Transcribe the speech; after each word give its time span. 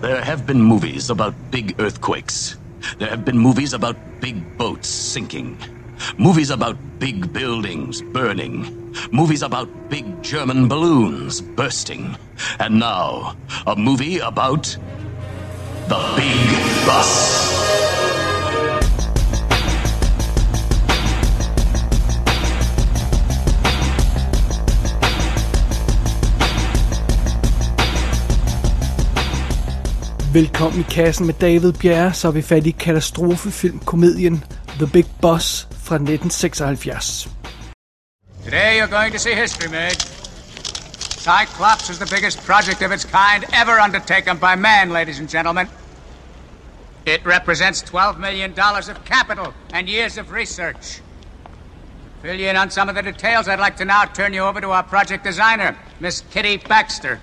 There 0.00 0.22
have 0.22 0.46
been 0.46 0.62
movies 0.62 1.10
about 1.10 1.34
big 1.50 1.74
earthquakes. 1.80 2.56
There 2.98 3.08
have 3.08 3.24
been 3.24 3.36
movies 3.36 3.72
about 3.72 3.96
big 4.20 4.56
boats 4.56 4.86
sinking. 4.86 5.58
Movies 6.16 6.50
about 6.50 6.76
big 7.00 7.32
buildings 7.32 8.00
burning. 8.00 8.94
Movies 9.10 9.42
about 9.42 9.68
big 9.90 10.22
German 10.22 10.68
balloons 10.68 11.40
bursting. 11.40 12.16
And 12.60 12.78
now, 12.78 13.36
a 13.66 13.74
movie 13.74 14.20
about 14.20 14.70
the 15.88 15.98
big 16.14 16.46
bus. 16.86 17.37
Velkommen 30.38 30.80
i 30.80 30.82
kassen 30.82 31.26
med 31.26 31.34
David 31.34 31.72
Bjerre, 31.72 32.12
så 32.12 32.28
er 32.28 32.32
vi 32.32 32.42
fat 32.42 32.66
i 32.66 32.70
katastrofefilm-komedien 32.70 34.44
The 34.78 34.86
Big 34.86 35.06
Boss 35.22 35.68
fra 35.70 35.94
1976. 35.94 37.28
Today 38.44 38.78
you're 38.78 38.96
going 38.98 39.12
to 39.12 39.18
see 39.18 39.34
history 39.34 39.70
made. 39.70 39.98
Cyclops 41.26 41.90
is 41.90 41.98
the 41.98 42.14
biggest 42.16 42.46
project 42.46 42.82
of 42.82 42.92
its 42.92 43.04
kind 43.04 43.44
ever 43.62 43.80
undertaken 43.80 44.36
by 44.38 44.54
man, 44.56 44.92
ladies 44.92 45.20
and 45.20 45.28
gentlemen. 45.28 45.66
It 47.06 47.20
represents 47.26 47.82
$12 47.82 48.18
million 48.18 48.52
of 48.90 49.04
capital 49.04 49.52
and 49.72 49.88
years 49.88 50.18
of 50.18 50.30
research. 50.30 51.00
Fill 52.22 52.40
you 52.40 52.48
in 52.48 52.56
on 52.56 52.70
some 52.70 52.88
of 52.88 52.94
the 52.94 53.02
details, 53.02 53.48
I'd 53.48 53.60
like 53.66 53.76
to 53.76 53.84
now 53.84 54.04
turn 54.04 54.32
you 54.34 54.42
over 54.42 54.60
to 54.60 54.70
our 54.70 54.84
project 54.84 55.24
designer, 55.24 55.76
Miss 56.00 56.20
Kitty 56.30 56.58
Baxter. 56.68 57.18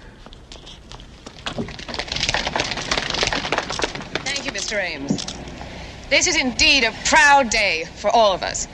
Thank 4.46 4.55
you, 4.55 4.55
Mr. 4.66 4.82
Ames. 4.84 5.26
This 6.10 6.26
is 6.26 6.36
indeed 6.36 6.84
a 6.84 6.92
proud 7.06 7.52
day 7.52 7.86
for 7.98 8.10
all 8.10 8.34
of 8.34 8.42
us. 8.42 8.68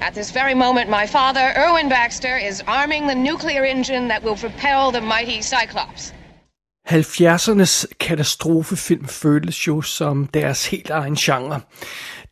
At 0.00 0.14
this 0.14 0.30
very 0.30 0.54
moment, 0.54 0.88
my 0.88 1.06
father, 1.06 1.52
Erwin 1.54 1.90
Baxter, 1.90 2.38
is 2.38 2.62
arming 2.66 3.06
the 3.06 3.14
nuclear 3.14 3.62
engine 3.62 4.08
that 4.08 4.22
will 4.22 4.36
propel 4.36 4.90
the 4.90 5.02
mighty 5.02 5.42
Cyclops. 5.42 6.12
70'ernes 6.88 7.86
katastrofefilm 8.00 9.06
føltes 9.08 9.66
jo 9.66 9.80
som 9.80 10.26
deres 10.26 10.66
helt 10.66 10.90
egen 10.90 11.16
genre. 11.16 11.60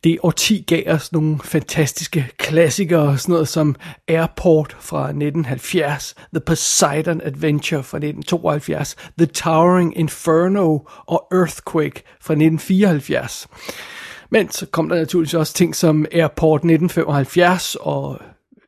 Det 0.03 0.17
årti 0.23 0.63
gav 0.67 0.83
os 0.87 1.11
nogle 1.11 1.39
fantastiske 1.43 2.27
klassikere, 2.37 3.17
sådan 3.17 3.33
noget 3.33 3.47
som 3.47 3.75
Airport 4.07 4.77
fra 4.79 5.03
1970, 5.03 6.15
The 6.33 6.39
Poseidon 6.45 7.21
Adventure 7.21 7.83
fra 7.83 7.97
1972, 7.97 8.95
The 9.17 9.25
Towering 9.25 9.97
Inferno 9.97 10.79
og 11.05 11.27
Earthquake 11.31 12.03
fra 12.21 12.33
1974. 12.33 13.47
Men 14.29 14.51
så 14.51 14.65
kom 14.65 14.89
der 14.89 14.95
naturligvis 14.95 15.33
også 15.33 15.53
ting 15.53 15.75
som 15.75 16.05
Airport 16.11 16.59
1975 16.59 17.75
og 17.79 18.21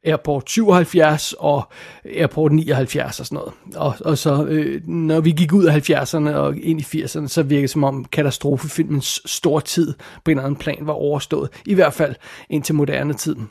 Airport 0.05 0.49
77 0.49 1.33
og 1.39 1.63
Airport 2.05 2.51
79 2.51 3.19
og 3.19 3.25
sådan 3.25 3.35
noget. 3.35 3.53
Og, 3.75 3.95
og 4.05 4.17
så 4.17 4.45
øh, 4.45 4.87
når 4.87 5.19
vi 5.19 5.31
gik 5.31 5.53
ud 5.53 5.65
af 5.65 5.89
70'erne 5.89 6.29
og 6.29 6.57
ind 6.57 6.81
i 6.81 7.03
80'erne, 7.03 7.27
så 7.27 7.43
virkede 7.43 7.61
det 7.61 7.69
som 7.69 7.83
om 7.83 8.05
katastrofefilmens 8.05 9.21
store 9.25 9.61
tid 9.61 9.93
på 10.23 10.31
en 10.31 10.37
eller 10.37 10.45
anden 10.45 10.59
plan 10.59 10.77
var 10.81 10.93
overstået. 10.93 11.49
I 11.65 11.73
hvert 11.73 11.93
fald 11.93 12.15
indtil 12.49 12.75
moderne 12.75 13.13
tiden. 13.13 13.49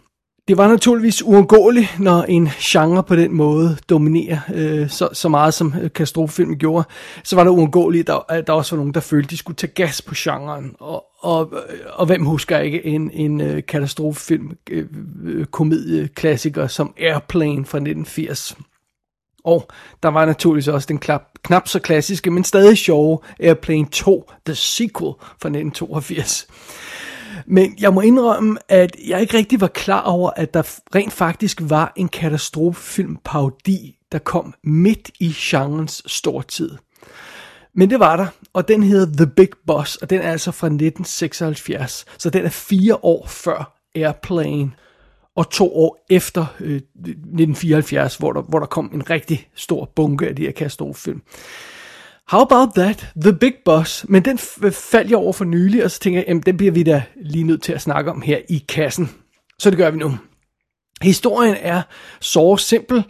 Det 0.48 0.56
var 0.56 0.68
naturligvis 0.68 1.22
uundgåeligt, 1.22 2.00
når 2.00 2.22
en 2.22 2.48
genre 2.60 3.02
på 3.02 3.16
den 3.16 3.34
måde 3.34 3.76
dominerer 3.90 4.38
øh, 4.54 4.90
så, 4.90 5.08
så 5.12 5.28
meget, 5.28 5.54
som 5.54 5.74
øh, 5.82 5.90
katastrofefilmen 5.90 6.58
gjorde. 6.58 6.88
Så 7.24 7.36
var 7.36 7.44
det 7.44 7.50
uundgåeligt, 7.50 8.08
at 8.08 8.24
der, 8.28 8.40
der 8.40 8.52
også 8.52 8.76
var 8.76 8.80
nogen, 8.80 8.94
der 8.94 9.00
følte, 9.00 9.30
de 9.30 9.36
skulle 9.36 9.56
tage 9.56 9.72
gas 9.72 10.02
på 10.02 10.14
genren. 10.16 10.76
Og, 10.80 11.04
og, 11.20 11.52
øh, 11.52 11.78
og 11.92 12.06
hvem 12.06 12.24
husker 12.24 12.58
ikke 12.58 12.86
en, 12.86 13.10
en 13.10 13.40
øh, 13.40 13.62
katastrofefilm, 13.68 14.50
øh, 14.70 14.86
øh, 15.24 15.46
komedieklassiker 15.46 16.66
som 16.66 16.94
Airplane 16.98 17.64
fra 17.64 17.78
1980. 17.78 18.56
Og 19.44 19.68
der 20.02 20.08
var 20.08 20.24
naturligvis 20.24 20.68
også 20.68 20.86
den 20.86 20.98
klap, 20.98 21.22
knap 21.42 21.68
så 21.68 21.78
klassiske, 21.78 22.30
men 22.30 22.44
stadig 22.44 22.78
sjove 22.78 23.18
Airplane 23.40 23.86
2, 23.86 24.30
The 24.46 24.54
Sequel 24.54 25.12
fra 25.20 25.48
1982. 25.48 26.46
Men 27.46 27.74
jeg 27.80 27.94
må 27.94 28.00
indrømme, 28.00 28.58
at 28.68 28.96
jeg 29.08 29.20
ikke 29.20 29.36
rigtig 29.36 29.60
var 29.60 29.66
klar 29.66 30.02
over, 30.02 30.30
at 30.36 30.54
der 30.54 30.62
rent 30.94 31.12
faktisk 31.12 31.60
var 31.62 31.92
en 31.96 32.08
katastrofefilm 32.08 33.16
parodi, 33.24 33.96
der 34.12 34.18
kom 34.18 34.54
midt 34.64 35.10
i 35.20 35.34
genrens 35.38 36.02
stortid. 36.06 36.70
Men 37.74 37.90
det 37.90 38.00
var 38.00 38.16
der, 38.16 38.26
og 38.52 38.68
den 38.68 38.82
hedder 38.82 39.16
The 39.16 39.26
Big 39.36 39.48
Boss, 39.66 39.96
og 39.96 40.10
den 40.10 40.20
er 40.20 40.30
altså 40.30 40.50
fra 40.50 40.66
1976, 40.66 42.04
så 42.18 42.30
den 42.30 42.44
er 42.44 42.48
fire 42.48 43.04
år 43.04 43.26
før 43.26 43.80
Airplane, 43.94 44.72
og 45.36 45.50
to 45.50 45.76
år 45.76 46.04
efter 46.10 46.46
øh, 46.60 46.76
1974, 46.76 48.16
hvor 48.16 48.32
der, 48.32 48.42
hvor 48.42 48.58
der 48.58 48.66
kom 48.66 48.90
en 48.94 49.10
rigtig 49.10 49.48
stor 49.54 49.92
bunke 49.96 50.28
af 50.28 50.36
de 50.36 50.42
her 50.42 50.52
katastrofefilm. 50.52 51.22
How 52.28 52.40
about 52.40 52.74
that? 52.74 53.06
The 53.20 53.32
Big 53.32 53.54
Boss. 53.64 54.06
Men 54.08 54.24
den 54.24 54.38
faldt 54.38 55.10
jeg 55.10 55.18
over 55.18 55.32
for 55.32 55.44
nylig, 55.44 55.84
og 55.84 55.90
så 55.90 56.00
tænker 56.00 56.20
jeg, 56.20 56.28
jamen, 56.28 56.42
den 56.42 56.56
bliver 56.56 56.72
vi 56.72 56.82
da 56.82 57.02
lige 57.16 57.44
nødt 57.44 57.62
til 57.62 57.72
at 57.72 57.80
snakke 57.80 58.10
om 58.10 58.22
her 58.22 58.38
i 58.48 58.64
kassen. 58.68 59.10
Så 59.58 59.70
det 59.70 59.78
gør 59.78 59.90
vi 59.90 59.98
nu. 59.98 60.18
Historien 61.02 61.56
er 61.60 61.82
så 62.20 62.56
simpel. 62.56 63.04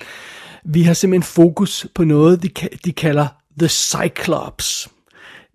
Vi 0.65 0.83
har 0.83 0.95
simpelthen 0.95 1.23
fokus 1.23 1.87
på 1.95 2.05
noget, 2.05 2.43
de, 2.43 2.49
de 2.85 2.93
kalder 2.93 3.27
The 3.59 3.69
Cyclops. 3.69 4.89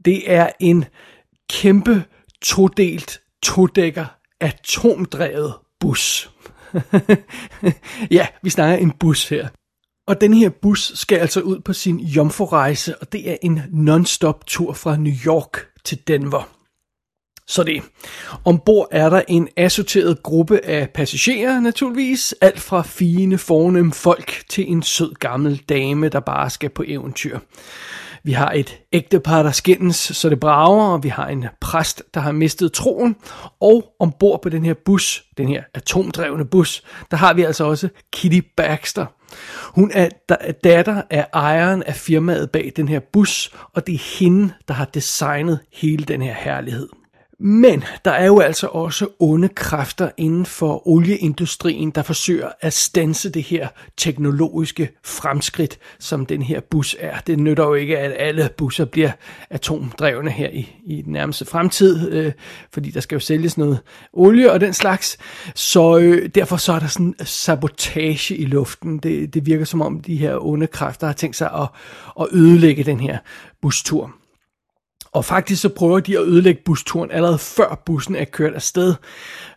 Det 0.06 0.32
er 0.32 0.50
en 0.60 0.86
kæmpe 1.50 2.04
todelt, 2.42 3.22
todækker, 3.44 4.06
atomdrevet 4.40 5.54
bus. 5.80 6.32
ja, 8.12 8.28
vi 8.42 8.50
snakker 8.50 8.78
en 8.78 8.92
bus 8.92 9.30
her. 9.30 9.48
Og 10.10 10.22
den 10.22 10.34
her 10.34 10.50
bus 10.50 10.92
skal 10.96 11.18
altså 11.18 11.42
ud 11.42 11.60
på 11.60 11.74
sin 11.74 12.00
jomfrurejse, 12.00 12.98
og 12.98 13.12
det 13.12 13.32
er 13.32 13.38
en 13.42 13.62
non-stop 13.72 14.46
tur 14.48 14.74
fra 14.74 14.98
New 14.98 15.14
York 15.26 15.58
til 15.86 16.08
Denver. 16.08 16.50
Så 17.48 17.64
det. 17.64 17.82
Ombord 18.46 18.88
er 18.92 19.10
der 19.10 19.22
en 19.28 19.48
assorteret 19.58 20.24
gruppe 20.24 20.66
af 20.66 20.90
passagerer 20.90 21.60
naturligvis. 21.60 22.36
Alt 22.42 22.60
fra 22.60 22.82
fine, 22.82 23.38
fornemme 23.38 23.94
folk 23.94 24.44
til 24.50 24.72
en 24.72 24.84
sød 24.84 25.14
gammel 25.14 25.58
dame, 25.70 26.10
der 26.10 26.20
bare 26.20 26.50
skal 26.50 26.70
på 26.70 26.84
eventyr. 26.88 27.40
Vi 28.24 28.32
har 28.32 28.52
et 28.52 28.78
ægtepar, 28.94 29.44
der 29.44 29.52
skændes, 29.52 29.96
så 29.96 30.30
det 30.30 30.40
brager, 30.40 30.94
og 30.94 31.04
vi 31.04 31.10
har 31.10 31.28
en 31.28 31.46
præst, 31.62 32.04
der 32.14 32.20
har 32.20 32.32
mistet 32.32 32.74
troen. 32.74 33.16
Og 33.62 33.96
ombord 34.00 34.42
på 34.42 34.50
den 34.50 34.66
her 34.66 34.74
bus, 34.86 35.24
den 35.38 35.48
her 35.48 35.64
atomdrevne 35.74 36.46
bus, 36.46 36.84
der 37.12 37.18
har 37.18 37.34
vi 37.34 37.44
altså 37.44 37.64
også 37.64 37.90
Kitty 38.14 38.40
Baxter. 38.58 39.06
Hun 39.64 39.92
er 39.94 40.10
datter 40.64 41.02
af 41.10 41.28
ejeren 41.34 41.84
af 41.84 41.96
firmaet 41.96 42.52
bag 42.52 42.72
den 42.76 42.88
her 42.88 43.00
bus, 43.14 43.52
og 43.74 43.88
det 43.88 43.96
er 43.96 44.18
hende, 44.20 44.54
der 44.68 44.74
har 44.74 44.86
designet 44.86 45.60
hele 45.74 46.04
den 46.06 46.22
her 46.22 46.34
herlighed. 46.34 46.88
Men 47.42 47.84
der 48.06 48.12
er 48.12 48.26
jo 48.26 48.40
altså 48.40 48.68
også 48.68 49.08
onde 49.20 49.50
kræfter 49.50 50.10
inden 50.18 50.46
for 50.46 50.88
olieindustrien, 50.88 51.92
der 51.92 52.02
forsøger 52.02 52.50
at 52.62 52.74
stanse 52.74 53.30
det 53.30 53.44
her 53.44 53.68
teknologiske 53.98 54.90
fremskridt, 55.04 55.80
som 56.00 56.26
den 56.26 56.42
her 56.42 56.60
bus 56.60 56.96
er. 57.00 57.20
Det 57.28 57.40
nytter 57.40 57.64
jo 57.64 57.74
ikke, 57.74 58.00
at 58.00 58.16
alle 58.18 58.50
busser 58.58 58.86
bliver 58.86 59.12
atomdrevne 59.50 60.32
her 60.32 60.50
i, 60.50 60.70
i 60.86 61.02
den 61.02 61.14
nærmeste 61.14 61.46
fremtid, 61.46 62.12
øh, 62.12 62.32
fordi 62.74 62.92
der 62.92 63.00
skal 63.00 63.16
jo 63.16 63.20
sælges 63.20 63.58
noget 63.58 63.80
olie 64.14 64.52
og 64.52 64.62
den 64.62 64.74
slags. 64.74 65.18
Så 65.56 65.98
øh, 65.98 66.30
derfor 66.36 66.58
så 66.58 66.74
er 66.74 66.80
der 66.80 66.88
sådan 66.88 67.16
sabotage 67.24 68.36
i 68.36 68.46
luften. 68.46 68.98
Det, 68.98 69.34
det 69.34 69.46
virker 69.46 69.66
som 69.66 69.82
om 69.82 70.00
de 70.00 70.18
her 70.18 70.46
onde 70.46 70.68
kræfter 70.68 71.08
har 71.08 71.14
tænkt 71.14 71.36
sig 71.36 71.52
at, 71.54 71.68
at 72.22 72.28
ødelægge 72.32 72.84
den 72.84 73.00
her 73.00 73.18
bustur. 73.62 74.19
Og 75.12 75.26
faktisk 75.26 75.62
så 75.62 75.70
prøver 75.70 76.00
de 76.00 76.18
at 76.18 76.24
ødelægge 76.24 76.62
busturen 76.66 77.12
allerede 77.12 77.38
før 77.38 77.82
bussen 77.86 78.16
er 78.16 78.26
kørt 78.26 78.54
afsted. 78.54 78.96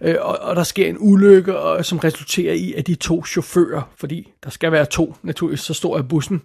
Øh, 0.01 0.17
og, 0.21 0.39
og 0.39 0.57
der 0.57 0.63
sker 0.63 0.89
en 0.89 0.97
ulykke, 0.99 1.59
og, 1.59 1.85
som 1.85 1.99
resulterer 1.99 2.55
i, 2.55 2.73
at 2.73 2.87
de 2.87 2.95
to 2.95 3.25
chauffører, 3.25 3.83
fordi 3.97 4.32
der 4.45 4.51
skal 4.51 4.73
være 4.73 4.85
to, 4.85 5.17
naturligvis 5.23 5.61
så 5.61 5.75
stor 5.75 5.99
er 5.99 6.03
bussen, 6.03 6.43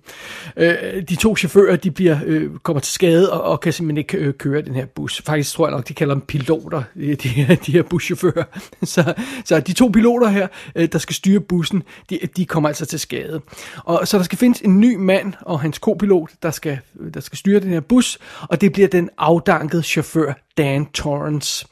øh, 0.57 1.03
de 1.09 1.15
to 1.15 1.35
chauffører, 1.35 1.75
de 1.75 1.91
bliver, 1.91 2.19
øh, 2.25 2.57
kommer 2.63 2.79
til 2.79 2.94
skade 2.94 3.33
og, 3.33 3.41
og 3.41 3.59
kan 3.59 3.73
simpelthen 3.73 3.97
ikke 3.97 4.17
øh, 4.17 4.33
køre 4.33 4.61
den 4.61 4.75
her 4.75 4.85
bus. 4.85 5.21
Faktisk 5.21 5.53
tror 5.53 5.67
jeg 5.67 5.71
nok, 5.71 5.88
de 5.88 5.94
kalder 5.94 6.13
dem 6.13 6.21
piloter, 6.21 6.83
de, 7.23 7.57
de 7.65 7.71
her 7.71 7.83
buschauffører. 7.83 8.44
Så, 8.83 9.13
så 9.45 9.59
de 9.59 9.73
to 9.73 9.88
piloter 9.88 10.27
her, 10.27 10.47
øh, 10.75 10.89
der 10.91 10.99
skal 10.99 11.15
styre 11.15 11.39
bussen, 11.39 11.83
de, 12.09 12.19
de 12.38 12.45
kommer 12.45 12.69
altså 12.69 12.85
til 12.85 12.99
skade. 12.99 13.41
Og 13.83 14.07
så 14.07 14.17
der 14.17 14.23
skal 14.23 14.38
findes 14.38 14.61
en 14.61 14.79
ny 14.79 14.95
mand 14.95 15.33
og 15.41 15.59
hans 15.59 15.77
kopilot, 15.77 16.29
der 16.44 16.51
skal, 16.51 16.79
øh, 16.99 17.13
der 17.13 17.19
skal 17.19 17.38
styre 17.38 17.59
den 17.59 17.69
her 17.69 17.79
bus, 17.79 18.17
og 18.41 18.61
det 18.61 18.73
bliver 18.73 18.88
den 18.88 19.09
afdankede 19.17 19.83
chauffør 19.83 20.33
Dan 20.57 20.85
Torrance. 20.85 21.67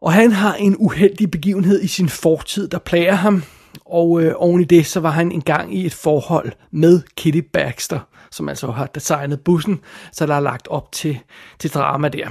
Og 0.00 0.12
han 0.12 0.32
har 0.32 0.54
en 0.54 0.76
uheldig 0.78 1.30
begivenhed 1.30 1.82
i 1.82 1.86
sin 1.86 2.08
fortid, 2.08 2.68
der 2.68 2.78
plager 2.78 3.14
ham. 3.14 3.42
Og 3.86 4.22
øh, 4.22 4.34
oven 4.36 4.60
i 4.60 4.64
det, 4.64 4.86
så 4.86 5.00
var 5.00 5.10
han 5.10 5.32
engang 5.32 5.74
i 5.74 5.86
et 5.86 5.94
forhold 5.94 6.52
med 6.70 7.02
Kitty 7.16 7.40
Baxter, 7.52 8.00
som 8.30 8.48
altså 8.48 8.70
har 8.70 8.86
designet 8.86 9.40
bussen, 9.40 9.80
så 10.12 10.26
der 10.26 10.34
er 10.34 10.40
lagt 10.40 10.68
op 10.68 10.92
til, 10.92 11.18
til 11.58 11.70
drama 11.70 12.08
der. 12.08 12.28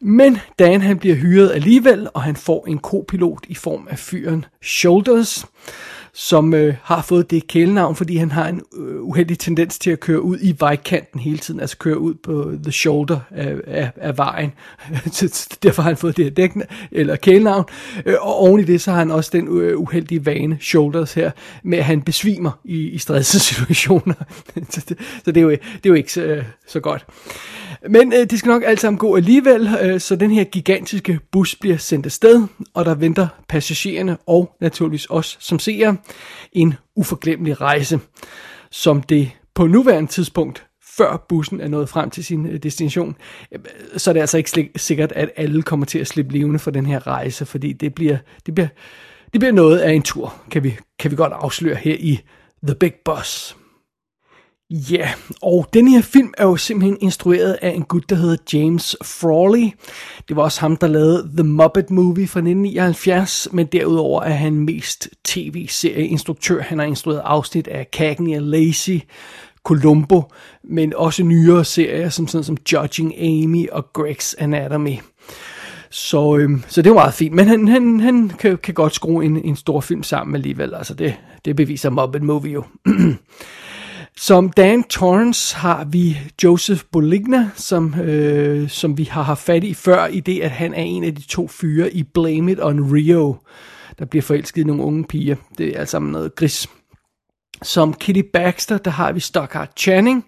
Men 0.00 0.38
Dan 0.58 0.80
han 0.80 0.98
bliver 0.98 1.16
hyret 1.16 1.52
alligevel, 1.52 2.08
og 2.14 2.22
han 2.22 2.36
får 2.36 2.66
en 2.66 2.78
kopilot 2.78 3.46
i 3.48 3.54
form 3.54 3.88
af 3.90 3.98
fyren 3.98 4.44
Shoulders, 4.62 5.46
som 6.12 6.54
øh, 6.54 6.74
har 6.82 7.02
fået 7.02 7.30
det 7.30 7.46
kælenavn, 7.46 7.96
fordi 7.96 8.16
han 8.16 8.30
har 8.30 8.48
en 8.48 8.62
øh, 8.76 9.02
uheldig 9.02 9.38
tendens 9.38 9.78
til 9.78 9.90
at 9.90 10.00
køre 10.00 10.22
ud 10.22 10.38
i 10.40 10.56
vejkanten 10.58 11.20
hele 11.20 11.38
tiden, 11.38 11.60
altså 11.60 11.78
køre 11.78 11.98
ud 11.98 12.14
på 12.14 12.52
the 12.62 12.72
shoulder 12.72 13.20
af, 13.30 13.54
af, 13.66 13.90
af 13.96 14.18
vejen. 14.18 14.52
Derfor 15.62 15.82
har 15.82 15.90
han 15.90 15.96
fået 15.96 16.16
det 16.16 16.24
her 16.24 16.32
dækken, 16.32 16.62
eller 16.92 17.16
kælenavn. 17.16 17.64
Øh, 18.06 18.14
og 18.20 18.34
oven 18.34 18.60
i 18.60 18.64
det, 18.64 18.80
så 18.80 18.90
har 18.90 18.98
han 18.98 19.10
også 19.10 19.30
den 19.32 19.60
øh, 19.60 19.78
uheldige 19.78 20.26
vane, 20.26 20.58
shoulders 20.60 21.14
her, 21.14 21.30
med 21.62 21.78
at 21.78 21.84
han 21.84 22.02
besvimer 22.02 22.50
i, 22.64 22.88
i 22.88 22.98
stressede 22.98 23.42
situationer. 23.42 24.14
så, 24.70 24.84
det, 24.88 24.98
så 25.24 25.32
det, 25.32 25.36
er 25.36 25.40
jo, 25.40 25.50
det 25.50 25.60
er 25.84 25.90
jo 25.90 25.94
ikke 25.94 26.12
så, 26.12 26.22
øh, 26.22 26.44
så 26.66 26.80
godt. 26.80 27.06
Men 27.88 28.12
øh, 28.12 28.30
det 28.30 28.38
skal 28.38 28.48
nok 28.48 28.62
alt 28.66 28.80
sammen 28.80 28.98
gå 28.98 29.16
alligevel, 29.16 29.68
øh, 29.82 30.00
så 30.00 30.16
den 30.16 30.30
her 30.30 30.44
gigantiske 30.44 31.20
bus 31.32 31.56
bliver 31.56 31.76
sendt 31.76 32.06
afsted, 32.06 32.46
og 32.74 32.84
der 32.84 32.94
venter 32.94 33.28
passagererne 33.48 34.18
og 34.26 34.56
naturligvis 34.60 35.06
os 35.10 35.36
som 35.40 35.58
seere 35.58 35.96
en 36.52 36.74
uforglemmelig 36.96 37.60
rejse, 37.60 38.00
som 38.70 39.02
det 39.02 39.30
på 39.54 39.66
nuværende 39.66 40.10
tidspunkt 40.10 40.66
før 40.96 41.26
bussen 41.28 41.60
er 41.60 41.68
nået 41.68 41.88
frem 41.88 42.10
til 42.10 42.24
sin 42.24 42.46
øh, 42.46 42.56
destination, 42.62 43.16
øh, 43.52 43.58
så 43.96 44.10
er 44.10 44.12
det 44.12 44.20
altså 44.20 44.38
ikke 44.38 44.70
sikkert, 44.76 45.12
at 45.12 45.30
alle 45.36 45.62
kommer 45.62 45.86
til 45.86 45.98
at 45.98 46.06
slippe 46.06 46.32
levende 46.32 46.58
for 46.58 46.70
den 46.70 46.86
her 46.86 47.06
rejse, 47.06 47.46
fordi 47.46 47.72
det 47.72 47.94
bliver, 47.94 48.18
det 48.46 48.54
bliver, 48.54 48.68
det 49.32 49.40
bliver 49.40 49.52
noget 49.52 49.78
af 49.78 49.92
en 49.92 50.02
tur, 50.02 50.34
kan 50.50 50.64
vi, 50.64 50.76
kan 50.98 51.10
vi 51.10 51.16
godt 51.16 51.32
afsløre 51.32 51.76
her 51.76 51.96
i 51.98 52.20
The 52.62 52.74
Big 52.74 52.94
Bus. 53.04 53.56
Ja, 54.72 54.96
yeah, 54.96 55.10
og 55.42 55.68
den 55.72 55.88
her 55.88 56.02
film 56.02 56.34
er 56.38 56.44
jo 56.44 56.56
simpelthen 56.56 56.98
instrueret 57.00 57.58
af 57.62 57.70
en 57.70 57.82
gut, 57.82 58.10
der 58.10 58.16
hedder 58.16 58.36
James 58.52 58.96
Frawley. 59.04 59.70
Det 60.28 60.36
var 60.36 60.42
også 60.42 60.60
ham, 60.60 60.76
der 60.76 60.86
lavede 60.86 61.30
The 61.36 61.42
Muppet 61.42 61.90
Movie 61.90 62.28
fra 62.28 62.40
1979, 62.40 63.48
men 63.52 63.66
derudover 63.66 64.22
er 64.22 64.32
han 64.32 64.52
mest 64.52 65.08
tv-serieinstruktør. 65.24 66.62
Han 66.62 66.78
har 66.78 66.86
instrueret 66.86 67.22
afsnit 67.24 67.68
af 67.68 67.86
Cagney 67.92 68.36
og 68.36 68.42
Lacey, 68.42 69.00
Columbo, 69.64 70.22
men 70.64 70.94
også 70.96 71.22
nyere 71.22 71.64
serier 71.64 72.08
som 72.08 72.28
sådan 72.28 72.44
som 72.44 72.56
Judging 72.72 73.14
Amy 73.20 73.68
og 73.70 73.86
Greg's 73.98 74.34
Anatomy. 74.38 74.96
Så, 75.90 76.36
øhm, 76.36 76.62
så 76.68 76.82
det 76.82 76.90
var 76.90 76.96
meget 76.96 77.14
fint, 77.14 77.34
men 77.34 77.46
han, 77.46 77.68
han, 77.68 78.00
han 78.00 78.28
kan, 78.28 78.58
kan 78.58 78.74
godt 78.74 78.94
skrue 78.94 79.24
en, 79.24 79.36
en 79.44 79.56
stor 79.56 79.80
film 79.80 80.02
sammen 80.02 80.34
alligevel. 80.34 80.74
Altså 80.74 80.94
det, 80.94 81.14
det 81.44 81.56
beviser 81.56 81.90
Muppet 81.90 82.22
Movie 82.22 82.52
jo. 82.52 82.64
Som 84.20 84.50
Dan 84.50 84.84
Torrance 84.84 85.56
har 85.56 85.84
vi 85.84 86.18
Joseph 86.44 86.82
Boligna, 86.92 87.50
som, 87.54 88.00
øh, 88.00 88.68
som 88.68 88.98
vi 88.98 89.04
har 89.04 89.22
haft 89.22 89.42
fat 89.42 89.64
i 89.64 89.74
før, 89.74 90.06
i 90.06 90.20
det 90.20 90.40
at 90.40 90.50
han 90.50 90.74
er 90.74 90.82
en 90.82 91.04
af 91.04 91.14
de 91.14 91.22
to 91.22 91.48
fyre 91.48 91.92
i 91.92 92.02
Blame 92.02 92.52
It 92.52 92.58
on 92.62 92.92
Rio, 92.92 93.36
der 93.98 94.04
bliver 94.04 94.22
forelsket 94.22 94.62
i 94.62 94.64
nogle 94.64 94.82
unge 94.82 95.04
piger. 95.04 95.36
Det 95.58 95.68
er 95.68 95.80
altså 95.80 95.98
noget 95.98 96.34
gris. 96.34 96.68
Som 97.62 97.94
Kitty 97.94 98.22
Baxter, 98.32 98.78
der 98.78 98.90
har 98.90 99.12
vi 99.12 99.20
Stockard 99.20 99.72
Channing, 99.76 100.26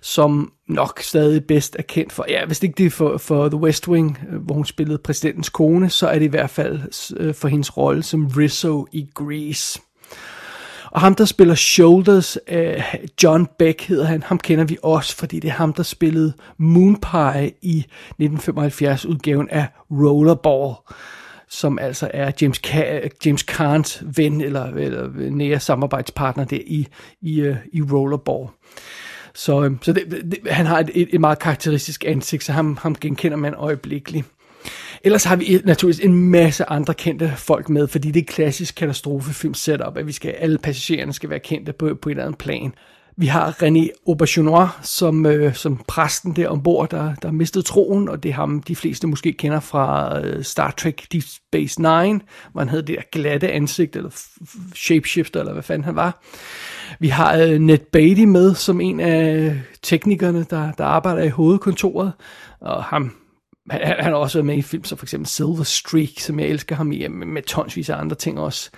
som 0.00 0.52
nok 0.68 1.00
stadig 1.02 1.44
bedst 1.44 1.76
er 1.78 1.82
kendt 1.82 2.12
for, 2.12 2.24
ja, 2.28 2.46
hvis 2.46 2.60
det 2.60 2.68
ikke 2.68 2.78
det 2.78 2.86
er 2.86 2.90
for, 2.90 3.18
for 3.18 3.48
The 3.48 3.58
West 3.58 3.88
Wing, 3.88 4.18
øh, 4.32 4.40
hvor 4.40 4.54
hun 4.54 4.64
spillede 4.64 4.98
præsidentens 4.98 5.48
kone, 5.48 5.90
så 5.90 6.08
er 6.08 6.18
det 6.18 6.24
i 6.24 6.28
hvert 6.28 6.50
fald 6.50 6.80
øh, 7.16 7.34
for 7.34 7.48
hendes 7.48 7.76
rolle 7.76 8.02
som 8.02 8.26
Rizzo 8.26 8.86
i 8.92 9.06
Grease. 9.14 9.80
Og 10.90 11.00
ham, 11.00 11.14
der 11.14 11.24
spiller 11.24 11.54
Shoulders, 11.54 12.38
øh, 12.48 12.94
John 13.22 13.48
Beck 13.58 13.82
hedder 13.82 14.04
han, 14.04 14.22
ham 14.22 14.38
kender 14.38 14.64
vi 14.64 14.78
også, 14.82 15.16
fordi 15.16 15.40
det 15.40 15.48
er 15.48 15.52
ham, 15.52 15.72
der 15.72 15.82
spillede 15.82 16.32
Moonpie 16.58 17.52
i 17.62 17.86
1975-udgaven 18.22 19.48
af 19.48 19.66
Rollerball 19.90 20.74
som 21.50 21.78
altså 21.78 22.10
er 22.14 22.32
James, 22.40 22.60
Ka- 22.66 23.08
James 23.26 23.40
Carnes 23.40 24.02
ven 24.16 24.40
eller, 24.40 24.64
eller 24.64 25.30
nære 25.30 25.60
samarbejdspartner 25.60 26.44
der 26.44 26.58
i, 26.66 26.86
i, 27.22 27.48
uh, 27.48 27.56
i 27.72 27.82
Rollerball. 27.82 28.48
Så, 29.34 29.64
øh, 29.64 29.70
så 29.82 29.92
det, 29.92 30.04
det, 30.10 30.38
han 30.52 30.66
har 30.66 30.78
et, 30.78 31.14
et 31.14 31.20
meget 31.20 31.38
karakteristisk 31.38 32.04
ansigt, 32.04 32.44
så 32.44 32.52
ham, 32.52 32.78
ham 32.82 32.94
genkender 32.94 33.36
man 33.36 33.54
øjeblikkeligt. 33.54 34.26
Ellers 35.04 35.24
har 35.24 35.36
vi 35.36 35.60
naturligvis 35.64 36.04
en 36.04 36.30
masse 36.30 36.64
andre 36.64 36.94
kendte 36.94 37.32
folk 37.36 37.68
med, 37.68 37.88
fordi 37.88 38.10
det 38.10 38.20
er 38.20 38.32
klassisk 38.32 38.74
katastrofefilm 38.74 39.54
setup, 39.54 39.96
at 39.96 40.06
vi 40.06 40.12
skal, 40.12 40.30
alle 40.30 40.58
passagererne 40.58 41.12
skal 41.12 41.30
være 41.30 41.38
kendte 41.38 41.72
på, 41.72 41.94
på 42.02 42.08
et 42.08 42.10
eller 42.10 42.24
andet 42.24 42.38
plan. 42.38 42.72
Vi 43.16 43.26
har 43.26 43.62
René 43.62 43.88
Aubergenois 44.08 44.70
som, 44.82 45.26
øh, 45.26 45.54
som 45.54 45.84
præsten 45.88 46.36
der 46.36 46.48
ombord, 46.48 46.90
der, 46.90 47.14
der 47.14 47.30
mistede 47.30 47.64
troen, 47.64 48.08
og 48.08 48.22
det 48.22 48.28
er 48.28 48.32
ham, 48.32 48.62
de 48.62 48.76
fleste 48.76 49.06
måske 49.06 49.32
kender 49.32 49.60
fra 49.60 50.18
øh, 50.20 50.44
Star 50.44 50.70
Trek 50.70 51.12
Deep 51.12 51.22
Space 51.22 51.82
Nine, 51.82 52.20
hvor 52.52 52.60
han 52.60 52.68
havde 52.68 52.82
det 52.82 52.96
der 52.96 53.02
glatte 53.12 53.52
ansigt, 53.52 53.96
eller 53.96 54.10
shapeshifter, 54.74 55.40
eller 55.40 55.52
hvad 55.52 55.62
fanden 55.62 55.84
han 55.84 55.96
var. 55.96 56.22
Vi 57.00 57.08
har 57.08 57.36
øh, 57.36 57.58
Ned 57.58 57.78
Beatty 57.92 58.22
med 58.22 58.54
som 58.54 58.80
en 58.80 59.00
af 59.00 59.56
teknikerne, 59.82 60.46
der, 60.50 60.72
der 60.72 60.84
arbejder 60.84 61.22
i 61.22 61.28
hovedkontoret, 61.28 62.12
og 62.60 62.84
ham 62.84 63.12
han, 63.70 63.80
han 63.98 64.12
har 64.12 64.18
også 64.18 64.38
været 64.38 64.46
med 64.46 64.56
i 64.56 64.62
film 64.62 64.84
som 64.84 64.98
for 64.98 65.04
eksempel 65.04 65.28
Silver 65.28 65.62
Streak, 65.62 66.18
som 66.18 66.40
jeg 66.40 66.48
elsker 66.48 66.76
ham 66.76 66.92
i, 66.92 67.08
med, 67.08 67.26
med 67.26 67.42
tonsvis 67.42 67.90
af 67.90 67.96
andre 67.96 68.16
ting 68.16 68.40
også. 68.40 68.70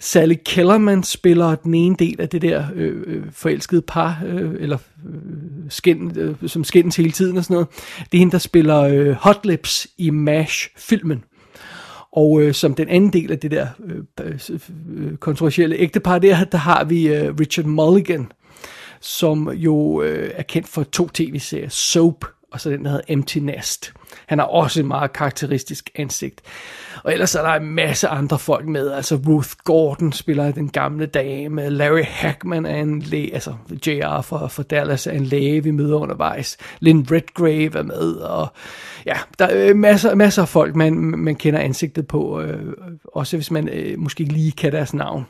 Sally 0.00 0.34
Kellerman 0.46 1.02
spiller 1.02 1.54
den 1.54 1.74
ene 1.74 1.96
del 1.98 2.20
af 2.20 2.28
det 2.28 2.42
der 2.42 2.66
øh, 2.74 3.02
øh 3.06 3.22
forelskede 3.32 3.82
par, 3.82 4.22
øh, 4.26 4.50
eller 4.60 4.78
øh, 5.06 5.20
skin, 5.68 6.18
øh, 6.18 6.34
som 6.46 6.64
skændes 6.64 6.96
hele 6.96 7.10
tiden 7.10 7.36
og 7.36 7.44
sådan 7.44 7.54
noget. 7.54 7.68
Det 7.98 8.14
er 8.14 8.18
hende, 8.18 8.32
der 8.32 8.38
spiller 8.38 8.80
øh, 8.80 9.10
Hot 9.10 9.46
Lips 9.46 9.88
i 9.98 10.10
MASH-filmen. 10.10 11.24
Og 12.12 12.42
øh, 12.42 12.54
som 12.54 12.74
den 12.74 12.88
anden 12.88 13.12
del 13.12 13.32
af 13.32 13.38
det 13.38 13.50
der 13.50 13.66
øh, 13.84 14.26
øh, 14.26 14.58
øh, 14.96 15.16
kontroversielle 15.16 15.76
ægtepar 15.76 16.18
der, 16.18 16.44
der 16.44 16.58
har 16.58 16.84
vi 16.84 17.08
øh, 17.08 17.34
Richard 17.40 17.66
Mulligan, 17.66 18.32
som 19.00 19.50
jo 19.50 20.02
øh, 20.02 20.30
er 20.34 20.42
kendt 20.42 20.68
for 20.68 20.82
to 20.82 21.08
tv-serier, 21.08 21.68
Soap 21.68 22.24
og 22.52 22.60
så 22.60 22.70
den, 22.70 22.84
der 22.84 22.90
hedder 22.90 23.04
Empty 23.08 23.38
Nest. 23.38 23.92
Han 24.26 24.38
har 24.38 24.46
også 24.46 24.80
et 24.80 24.86
meget 24.86 25.12
karakteristisk 25.12 25.90
ansigt. 25.94 26.40
Og 27.04 27.12
ellers 27.12 27.34
er 27.34 27.42
der 27.42 27.48
en 27.48 27.66
masse 27.66 28.08
andre 28.08 28.38
folk 28.38 28.66
med, 28.66 28.92
altså 28.92 29.20
Ruth 29.28 29.50
Gordon 29.64 30.12
spiller 30.12 30.52
den 30.52 30.68
gamle 30.68 31.06
dame, 31.06 31.70
Larry 31.70 32.04
Hackman 32.04 32.66
er 32.66 32.76
en 32.76 33.00
læge, 33.00 33.34
altså 33.34 33.54
JR 33.86 34.20
for, 34.20 34.48
for 34.48 34.62
Dallas 34.62 35.06
er 35.06 35.12
en 35.12 35.24
læge, 35.24 35.64
vi 35.64 35.70
møder 35.70 35.96
undervejs, 35.96 36.56
Lynn 36.80 37.06
Redgrave 37.10 37.78
er 37.78 37.82
med, 37.82 38.12
og 38.12 38.48
ja, 39.06 39.16
der 39.38 39.46
er 39.46 39.68
øh, 39.68 39.76
masser, 39.76 40.14
masser 40.14 40.42
af 40.42 40.48
folk, 40.48 40.76
man, 40.76 40.94
man 41.00 41.36
kender 41.36 41.60
ansigtet 41.60 42.06
på, 42.06 42.40
øh, 42.40 42.72
også 43.04 43.36
hvis 43.36 43.50
man 43.50 43.68
øh, 43.68 43.98
måske 43.98 44.22
ikke 44.22 44.32
lige 44.32 44.52
kan 44.52 44.72
deres 44.72 44.94
navn. 44.94 45.26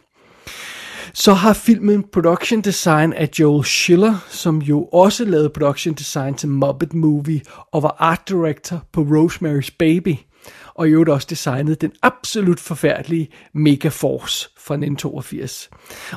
Så 1.14 1.33
har 1.33 1.52
filmen 1.52 2.04
production 2.12 2.61
design 2.61 3.12
af 3.12 3.28
Joel 3.38 3.64
Schiller, 3.64 4.26
som 4.28 4.59
jo 4.59 4.85
også 4.85 5.25
lavede 5.25 5.50
production 5.50 5.95
design 5.95 6.35
til 6.35 6.49
Muppet 6.49 6.95
Movie 6.95 7.40
og 7.73 7.83
var 7.83 7.97
art 7.99 8.28
director 8.28 8.83
på 8.92 9.00
Rosemary's 9.00 9.76
Baby. 9.78 10.16
Og 10.75 10.88
i 10.88 10.90
øvrigt 10.90 11.11
også 11.11 11.26
designet 11.31 11.81
den 11.81 11.92
absolut 12.02 12.61
forfærdelige 12.61 13.28
Megaforce 13.54 14.49
fra 14.59 14.75
1982. 14.75 15.71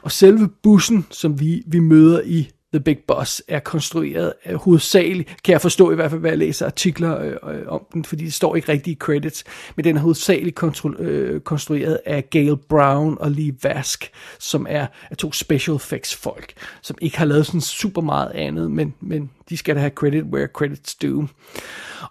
Og 0.03 0.11
selve 0.11 0.49
bussen, 0.63 1.05
som 1.11 1.39
vi, 1.39 1.63
vi 1.67 1.79
møder 1.79 2.21
i 2.25 2.49
The 2.75 2.83
Big 2.83 2.97
Boss 3.07 3.43
er 3.47 3.59
konstrueret 3.59 4.33
øh, 4.45 4.55
hovedsageligt, 4.55 5.43
kan 5.43 5.51
jeg 5.51 5.61
forstå 5.61 5.91
i 5.91 5.95
hvert 5.95 6.11
fald, 6.11 6.21
hvad 6.21 6.31
jeg 6.31 6.37
læser 6.37 6.65
artikler 6.65 7.19
øh, 7.21 7.55
øh, 7.55 7.67
om 7.67 7.85
den, 7.93 8.05
fordi 8.05 8.25
det 8.25 8.33
står 8.33 8.55
ikke 8.55 8.71
rigtigt 8.71 8.95
i 8.95 8.99
credits, 8.99 9.43
men 9.75 9.83
den 9.83 9.97
er 9.97 10.01
hovedsageligt 10.01 10.63
kontro- 10.63 11.01
øh, 11.01 11.41
konstrueret 11.41 11.99
af 12.05 12.29
Gail 12.29 12.57
Brown 12.69 13.17
og 13.19 13.31
Lee 13.31 13.55
Vask, 13.63 14.11
som 14.39 14.65
er, 14.69 14.87
er 15.11 15.15
to 15.15 15.31
special 15.31 15.75
effects 15.75 16.15
folk, 16.15 16.53
som 16.81 16.97
ikke 17.01 17.17
har 17.17 17.25
lavet 17.25 17.45
sådan 17.45 17.61
super 17.61 18.01
meget 18.01 18.31
andet, 18.31 18.71
men, 18.71 18.93
men 18.99 19.29
de 19.49 19.57
skal 19.57 19.75
da 19.75 19.79
have 19.79 19.91
credit 19.95 20.23
where 20.23 20.47
credits 20.47 20.95
due. 20.95 21.27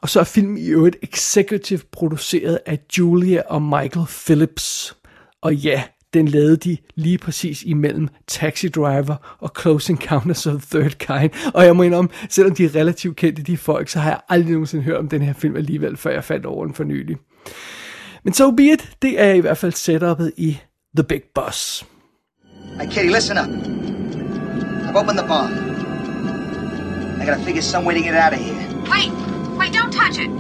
Og 0.01 0.09
så 0.09 0.21
er 0.21 0.25
filmen 0.25 0.59
i 0.59 0.69
øvrigt 0.69 0.97
executive 1.03 1.81
produceret 1.93 2.59
af 2.67 2.79
Julia 2.99 3.43
og 3.49 3.63
Michael 3.63 4.07
Phillips. 4.27 4.97
Og 5.43 5.55
ja, 5.55 5.83
den 6.15 6.29
lavede 6.29 6.57
de 6.57 6.77
lige 6.95 7.19
præcis 7.19 7.63
imellem 7.63 8.09
Taxi 8.27 8.69
Driver 8.69 9.37
og 9.39 9.51
Close 9.61 9.93
Encounters 9.93 10.47
of 10.47 10.63
the 10.63 10.81
Third 10.81 10.93
Kind. 10.99 11.31
Og 11.55 11.65
jeg 11.65 11.77
må 11.77 11.83
indrømme, 11.83 12.11
selvom 12.29 12.55
de 12.55 12.65
er 12.65 12.75
relativt 12.75 13.17
kendte, 13.17 13.43
de 13.43 13.57
folk, 13.57 13.89
så 13.89 13.99
har 13.99 14.11
jeg 14.11 14.21
aldrig 14.29 14.53
nogensinde 14.53 14.85
hørt 14.85 14.99
om 14.99 15.09
den 15.09 15.23
her 15.23 15.33
film 15.33 15.57
alligevel, 15.57 15.97
før 15.97 16.11
jeg 16.11 16.25
fandt 16.25 16.47
over 16.47 16.65
den 16.65 16.75
for 16.75 16.85
nylig. 16.85 17.17
Men 18.25 18.35
so 18.35 18.51
be 18.51 18.63
it, 18.63 18.91
det 19.03 19.21
er 19.21 19.33
i 19.33 19.41
hvert 19.41 19.59
fald 19.59 19.73
setupet 19.73 20.33
i 20.37 20.59
The 20.97 21.05
Big 21.05 21.23
Boss. 21.35 21.87
Hey 22.81 22.87
Kitty, 22.91 23.11
listen 23.15 23.39
up. 23.39 23.49
I've 24.87 24.97
opened 24.97 25.19
the 25.19 25.29
bomb. 25.29 25.53
I 27.21 27.25
gotta 27.27 27.45
figure 27.45 27.63
some 27.63 27.87
way 27.87 27.95
to 27.95 28.03
get 28.03 28.15
out 28.15 28.33
of 28.33 28.41
here. 28.47 28.57
Wait, 28.93 29.11
wait, 29.59 29.73
don't 29.79 29.93
touch 30.03 30.17
it. 30.25 30.31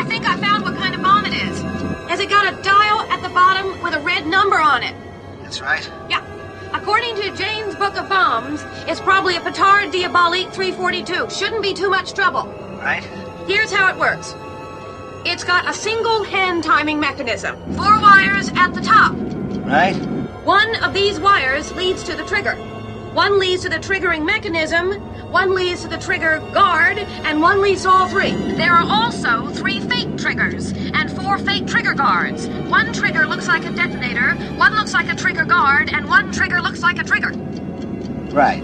I 0.00 0.02
think 0.10 0.22
I 0.32 0.34
found 0.46 0.60
what 0.66 0.74
kind 0.82 0.94
of 0.96 1.00
bomb 1.02 1.24
it 1.30 1.34
is. 1.46 1.56
Has 2.10 2.20
it 2.20 2.28
got 2.36 2.44
a 2.52 2.54
dial 2.62 3.00
at 3.14 3.20
the 3.26 3.32
bottom 3.40 3.66
with 3.84 3.94
a 3.94 4.00
red 4.00 4.26
number 4.26 4.58
on 4.58 4.82
it? 4.82 4.94
That's 5.54 5.62
right. 5.86 6.10
Yeah. 6.10 6.24
According 6.72 7.14
to 7.14 7.36
Jane's 7.36 7.76
Book 7.76 7.96
of 7.96 8.08
Bombs, 8.08 8.64
it's 8.88 8.98
probably 8.98 9.36
a 9.36 9.40
Petard 9.40 9.92
Diabolique 9.92 10.52
342. 10.52 11.30
Shouldn't 11.30 11.62
be 11.62 11.72
too 11.72 11.88
much 11.88 12.12
trouble. 12.12 12.46
Right? 12.82 13.04
Here's 13.46 13.72
how 13.72 13.88
it 13.88 13.96
works. 13.96 14.34
It's 15.24 15.44
got 15.44 15.68
a 15.68 15.72
single 15.72 16.24
hand 16.24 16.64
timing 16.64 16.98
mechanism. 16.98 17.54
Four 17.76 18.00
wires 18.00 18.50
at 18.56 18.74
the 18.74 18.80
top. 18.80 19.14
Right? 19.64 19.94
One 20.42 20.74
of 20.82 20.92
these 20.92 21.20
wires 21.20 21.70
leads 21.74 22.02
to 22.02 22.16
the 22.16 22.24
trigger. 22.24 22.56
One 23.12 23.38
leads 23.38 23.62
to 23.62 23.68
the 23.68 23.76
triggering 23.76 24.26
mechanism, 24.26 25.00
one 25.34 25.52
leads 25.52 25.82
to 25.82 25.88
the 25.88 25.98
trigger 25.98 26.38
guard, 26.52 26.96
and 26.96 27.42
one 27.42 27.60
leads 27.60 27.82
to 27.82 27.90
all 27.90 28.06
three. 28.06 28.30
There 28.54 28.72
are 28.72 28.86
also 28.88 29.48
three 29.48 29.80
fake 29.80 30.16
triggers 30.16 30.72
and 30.94 31.10
four 31.10 31.38
fake 31.38 31.66
trigger 31.66 31.92
guards. 31.92 32.46
One 32.70 32.92
trigger 32.92 33.26
looks 33.26 33.48
like 33.48 33.64
a 33.64 33.70
detonator, 33.70 34.36
one 34.56 34.76
looks 34.76 34.94
like 34.94 35.12
a 35.12 35.16
trigger 35.16 35.44
guard, 35.44 35.92
and 35.92 36.06
one 36.06 36.30
trigger 36.30 36.62
looks 36.62 36.82
like 36.82 37.00
a 37.00 37.04
trigger. 37.04 37.32
Right. 38.30 38.62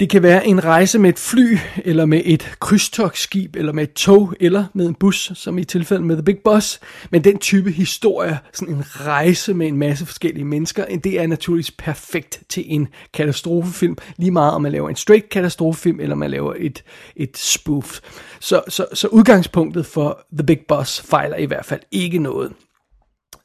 Det 0.00 0.10
kan 0.10 0.22
være 0.22 0.46
en 0.46 0.64
rejse 0.64 0.98
med 0.98 1.10
et 1.10 1.18
fly, 1.18 1.58
eller 1.84 2.06
med 2.06 2.22
et 2.24 2.56
krydstogsskib, 2.60 3.56
eller 3.56 3.72
med 3.72 3.82
et 3.82 3.92
tog, 3.92 4.34
eller 4.40 4.64
med 4.74 4.86
en 4.86 4.94
bus, 4.94 5.32
som 5.34 5.58
i 5.58 5.64
tilfældet 5.64 6.06
med 6.06 6.16
The 6.16 6.22
Big 6.22 6.38
Boss. 6.44 6.80
Men 7.10 7.24
den 7.24 7.38
type 7.38 7.70
historie, 7.70 8.38
sådan 8.52 8.74
en 8.74 8.84
rejse 8.86 9.54
med 9.54 9.66
en 9.66 9.76
masse 9.76 10.06
forskellige 10.06 10.44
mennesker, 10.44 10.98
det 11.04 11.20
er 11.20 11.26
naturligvis 11.26 11.70
perfekt 11.70 12.42
til 12.48 12.64
en 12.66 12.88
katastrofefilm. 13.14 13.96
Lige 14.16 14.30
meget 14.30 14.52
om 14.52 14.62
man 14.62 14.72
laver 14.72 14.88
en 14.88 14.96
straight 14.96 15.28
katastrofefilm, 15.28 16.00
eller 16.00 16.16
man 16.16 16.30
laver 16.30 16.54
et, 16.58 16.84
et 17.16 17.38
spoof. 17.38 18.00
Så, 18.40 18.62
så, 18.68 18.86
så 18.94 19.08
udgangspunktet 19.08 19.86
for 19.86 20.26
The 20.32 20.46
Big 20.46 20.60
Boss 20.68 21.00
fejler 21.00 21.36
i 21.36 21.44
hvert 21.44 21.64
fald 21.64 21.80
ikke 21.90 22.18
noget. 22.18 22.52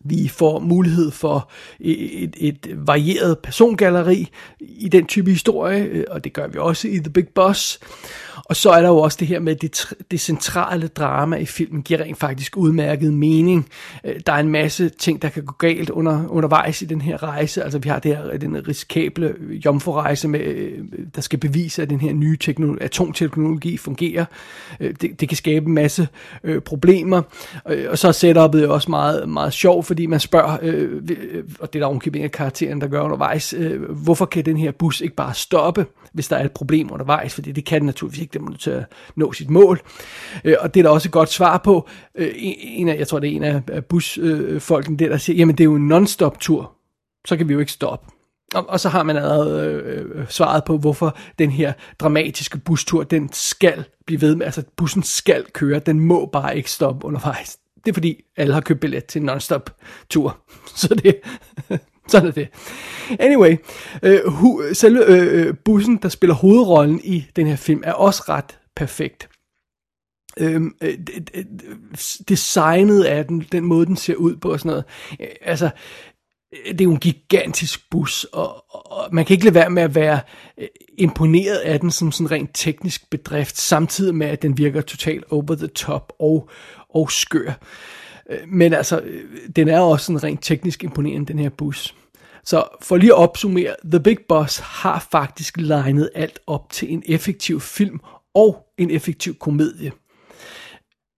Vi 0.04 0.28
får 0.28 0.60
mulighed 0.60 1.12
for 1.12 1.50
e, 1.80 1.92
et, 2.24 2.36
et 2.38 2.70
varieret 2.76 3.40
persongalleri 3.40 4.30
i 4.60 4.90
den 4.90 5.06
type 5.06 5.32
historie, 5.32 5.84
øh, 5.84 6.04
og 6.10 6.24
det 6.24 6.34
gør 6.34 6.48
vi 6.48 6.58
også 6.58 6.88
i 6.88 7.00
The 7.00 7.10
Big 7.10 7.28
Boss. 7.28 7.80
Og 8.46 8.56
så 8.56 8.70
er 8.70 8.82
der 8.82 8.90
jo 8.90 8.98
også 8.98 9.18
det 9.20 9.28
her 9.28 9.40
med, 9.40 9.56
det, 9.56 9.94
det 10.12 10.20
centrale 10.20 10.88
drama 10.88 11.36
i 11.36 11.46
filmen 11.46 11.82
giver 11.82 12.00
rent 12.00 12.20
faktisk 12.20 12.58
udmærket 12.58 13.14
mening. 13.14 13.70
Øh, 14.04 14.16
der 14.26 14.34
er 14.34 14.38
en 14.38 14.50
masse 14.50 14.90
ting, 14.90 15.22
der 15.22 15.30
kan 15.30 15.46
gå 15.46 15.54
galt 15.60 15.90
under, 15.90 16.28
undervejs 16.28 16.82
i 16.82 16.86
den 16.86 17.02
her 17.02 17.24
rejse. 17.24 17.64
Altså 17.64 17.80
vi 17.80 17.90
har 17.90 18.00
det 18.00 18.18
her, 18.18 18.38
den 18.38 18.68
risikable 18.68 19.36
jomforrejse, 19.66 20.28
med, 20.28 20.40
øh, 20.40 20.80
der 21.16 21.22
skal 21.22 21.40
bevise, 21.40 21.82
at 21.82 21.90
den 21.90 22.00
her 22.00 22.14
nye 22.14 22.38
teknologi, 22.38 22.84
atomteknologi 22.84 23.78
fungerer. 23.78 24.26
Det, 24.80 25.20
det 25.20 25.30
kan 25.30 25.38
skabe 25.38 25.66
en 25.66 25.74
masse 25.74 26.08
øh, 26.44 26.62
problemer. 26.62 27.22
Og 27.90 27.98
så 27.98 28.08
er 28.08 28.12
setupet 28.12 28.64
jo 28.64 28.74
også 28.74 28.92
meget, 28.92 29.30
meget 29.30 29.54
sjovt, 29.54 29.86
fordi 29.94 30.06
man 30.06 30.20
spørger, 30.20 30.58
øh, 30.62 30.92
øh, 30.94 31.44
og 31.60 31.74
det 31.74 31.80
er 31.80 31.84
der 31.84 31.88
ovenkøbet 31.88 32.24
af 32.24 32.32
karakteren, 32.32 32.82
der 32.82 32.88
gør 32.88 33.02
undervejs, 33.02 33.54
øh, 33.54 33.92
hvorfor 33.92 34.26
kan 34.26 34.46
den 34.46 34.58
her 34.58 34.72
bus 34.72 35.02
ikke 35.02 35.16
bare 35.16 35.34
stoppe, 35.34 35.86
hvis 36.14 36.28
der 36.28 36.36
er 36.36 36.46
et 36.46 36.52
problem 36.52 36.92
undervejs, 36.92 37.34
fordi 37.34 37.52
det 37.52 37.66
kan 37.66 37.82
den 37.82 37.86
naturligvis 37.86 38.22
ikke, 38.22 38.34
den 38.34 38.46
må 38.46 38.54
til 38.54 38.72
at 38.72 38.86
nå 39.16 39.34
sit 39.34 39.50
mål. 39.50 39.82
Øh, 40.44 40.56
og 40.60 40.74
det 40.74 40.80
er 40.80 40.84
der 40.84 40.90
også 40.90 41.08
et 41.08 41.12
godt 41.12 41.30
svar 41.30 41.58
på. 41.58 41.88
Øh, 42.16 42.32
en 42.36 42.90
af, 42.90 42.98
jeg 42.98 43.08
tror 43.08 43.20
det 43.20 43.32
er 43.32 43.36
en 43.36 43.44
af 43.44 43.86
busfolkene 43.86 44.96
øh, 44.96 45.00
der, 45.00 45.10
der 45.10 45.18
siger, 45.18 45.38
jamen 45.38 45.56
det 45.56 45.64
er 45.64 45.66
jo 45.66 45.76
en 45.76 45.92
non-stop 45.94 46.40
tur, 46.40 46.72
så 47.26 47.38
kan 47.38 47.48
vi 47.48 47.54
jo 47.54 47.60
ikke 47.60 47.72
stoppe. 47.72 48.08
Og, 48.56 48.70
og 48.70 48.80
så 48.80 48.90
har 48.90 49.04
man 49.04 49.16
allerede 49.16 49.66
øh, 49.66 50.20
øh 50.20 50.28
svaret 50.30 50.64
på, 50.64 50.78
hvorfor 50.78 51.18
den 51.40 51.52
her 51.52 51.74
dramatiske 52.00 52.58
bustur, 52.58 53.04
den 53.04 53.30
skal 53.34 53.84
blive 54.06 54.22
ved 54.22 54.36
med, 54.36 54.46
altså 54.46 54.64
bussen 54.76 55.04
skal 55.04 55.46
køre, 55.54 55.80
den 55.80 56.00
må 56.00 56.26
bare 56.26 56.58
ikke 56.58 56.72
stoppe 56.72 57.08
undervejs. 57.08 57.58
Det 57.86 57.92
er 57.92 57.94
fordi, 57.94 58.22
alle 58.38 58.54
har 58.54 58.62
købt 58.62 58.80
billet 58.80 59.06
til 59.06 59.22
en 59.22 59.30
non-stop 59.30 59.70
tur. 60.10 60.40
Så 60.76 60.96
det, 60.96 61.20
sådan 62.12 62.28
er 62.28 62.32
det. 62.32 62.48
Anyway, 63.20 63.58
øh, 64.04 64.28
hu, 64.28 64.62
selve 64.74 65.06
øh, 65.06 65.48
øh, 65.48 65.56
bussen, 65.66 65.98
der 65.98 66.10
spiller 66.10 66.36
hovedrollen 66.36 67.02
i 67.04 67.26
den 67.36 67.48
her 67.48 67.56
film, 67.56 67.82
er 67.86 67.94
også 67.94 68.24
ret 68.30 68.60
perfekt. 68.76 69.30
Øhm, 70.38 70.76
øh, 70.82 70.98
designet 72.30 73.04
af 73.04 73.26
den, 73.26 73.46
den 73.52 73.64
måde 73.64 73.86
den 73.86 73.96
ser 73.96 74.16
ud 74.16 74.36
på 74.36 74.52
og 74.52 74.60
sådan 74.60 74.70
noget. 74.70 74.86
Øh, 75.20 75.28
altså, 75.42 75.70
øh, 76.54 76.72
det 76.72 76.82
er 76.82 76.86
jo 76.86 76.92
en 76.92 77.00
gigantisk 77.00 77.90
bus, 77.92 78.24
og, 78.24 78.66
og 78.92 79.16
man 79.16 79.26
kan 79.26 79.34
ikke 79.34 79.46
lade 79.46 79.56
være 79.56 79.70
med 79.70 79.84
at 79.84 79.96
være 79.96 80.20
øh, 80.58 80.68
imponeret 80.98 81.58
af 81.58 81.80
den 81.80 81.92
som 81.92 82.12
sådan 82.12 82.32
rent 82.32 82.52
teknisk 82.54 83.10
bedrift, 83.10 83.58
samtidig 83.58 84.16
med 84.16 84.28
at 84.28 84.42
den 84.42 84.58
virker 84.58 84.82
totalt 84.82 85.24
over 85.32 85.56
the 85.56 85.68
top 85.68 86.14
og, 86.20 86.50
og 86.94 87.12
skør. 87.12 87.52
Øh, 88.30 88.38
men 88.48 88.74
altså, 88.74 89.00
øh, 89.00 89.24
den 89.56 89.68
er 89.68 89.80
også 89.80 90.06
sådan 90.06 90.24
rent 90.24 90.44
teknisk 90.44 90.84
imponerende, 90.84 91.28
den 91.28 91.40
her 91.40 91.50
bus. 91.50 91.96
Så 92.44 92.64
for 92.82 92.98
lige 92.98 93.12
at 93.14 93.18
opsummere, 93.18 93.76
The 93.86 94.00
Big 94.00 94.18
Boss 94.30 94.60
har 94.60 95.08
faktisk 95.12 95.58
legnet 95.58 96.10
alt 96.16 96.40
op 96.48 96.70
til 96.70 96.94
en 96.94 97.04
effektiv 97.06 97.60
film 97.62 98.00
og 98.36 98.66
en 98.78 98.92
effektiv 98.92 99.36
komedie. 99.36 99.92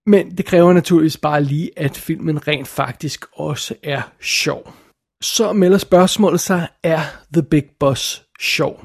Men 0.06 0.36
det 0.36 0.44
kræver 0.46 0.72
naturligvis 0.72 1.16
bare 1.16 1.42
lige, 1.42 1.70
at 1.76 1.96
filmen 1.96 2.48
rent 2.48 2.68
faktisk 2.68 3.24
også 3.32 3.74
er 3.82 4.02
sjov. 4.20 4.74
Så 5.22 5.52
melder 5.52 5.78
spørgsmålet 5.78 6.40
sig, 6.40 6.68
er 6.82 7.00
The 7.32 7.42
Big 7.42 7.64
Boss 7.80 8.22
sjov? 8.40 8.84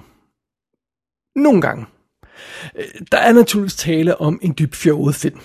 Nogle 1.35 1.61
gange. 1.61 1.85
Øh, 2.75 2.85
der 3.11 3.17
er 3.17 3.33
naturligvis 3.33 3.75
tale 3.75 4.21
om 4.21 4.39
en 4.41 4.55
dyb 4.59 4.73
fjollet 4.73 5.15
film 5.15 5.39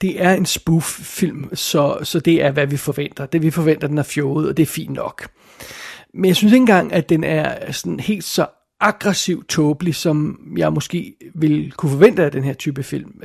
det 0.00 0.22
er 0.22 0.34
en 0.34 0.46
spoof-film, 0.46 1.50
så, 1.54 1.98
så 2.02 2.20
det 2.20 2.42
er, 2.42 2.50
hvad 2.50 2.66
vi 2.66 2.76
forventer. 2.76 3.26
Det 3.26 3.42
vi 3.42 3.50
forventer, 3.50 3.88
den 3.88 3.98
er 3.98 4.02
fjollet, 4.02 4.48
og 4.48 4.56
det 4.56 4.62
er 4.62 4.66
fint 4.66 4.92
nok. 4.92 5.28
Men 6.14 6.24
jeg 6.24 6.36
synes 6.36 6.52
ikke 6.52 6.62
engang, 6.62 6.92
at 6.92 7.08
den 7.08 7.24
er 7.24 7.72
sådan 7.72 8.00
helt 8.00 8.24
så 8.24 8.46
aggressiv 8.80 9.44
tåbelig, 9.44 9.94
som 9.94 10.38
jeg 10.56 10.72
måske 10.72 11.14
vil 11.34 11.72
kunne 11.72 11.90
forvente 11.90 12.24
af 12.24 12.32
den 12.32 12.44
her 12.44 12.52
type 12.52 12.82
film. 12.82 13.22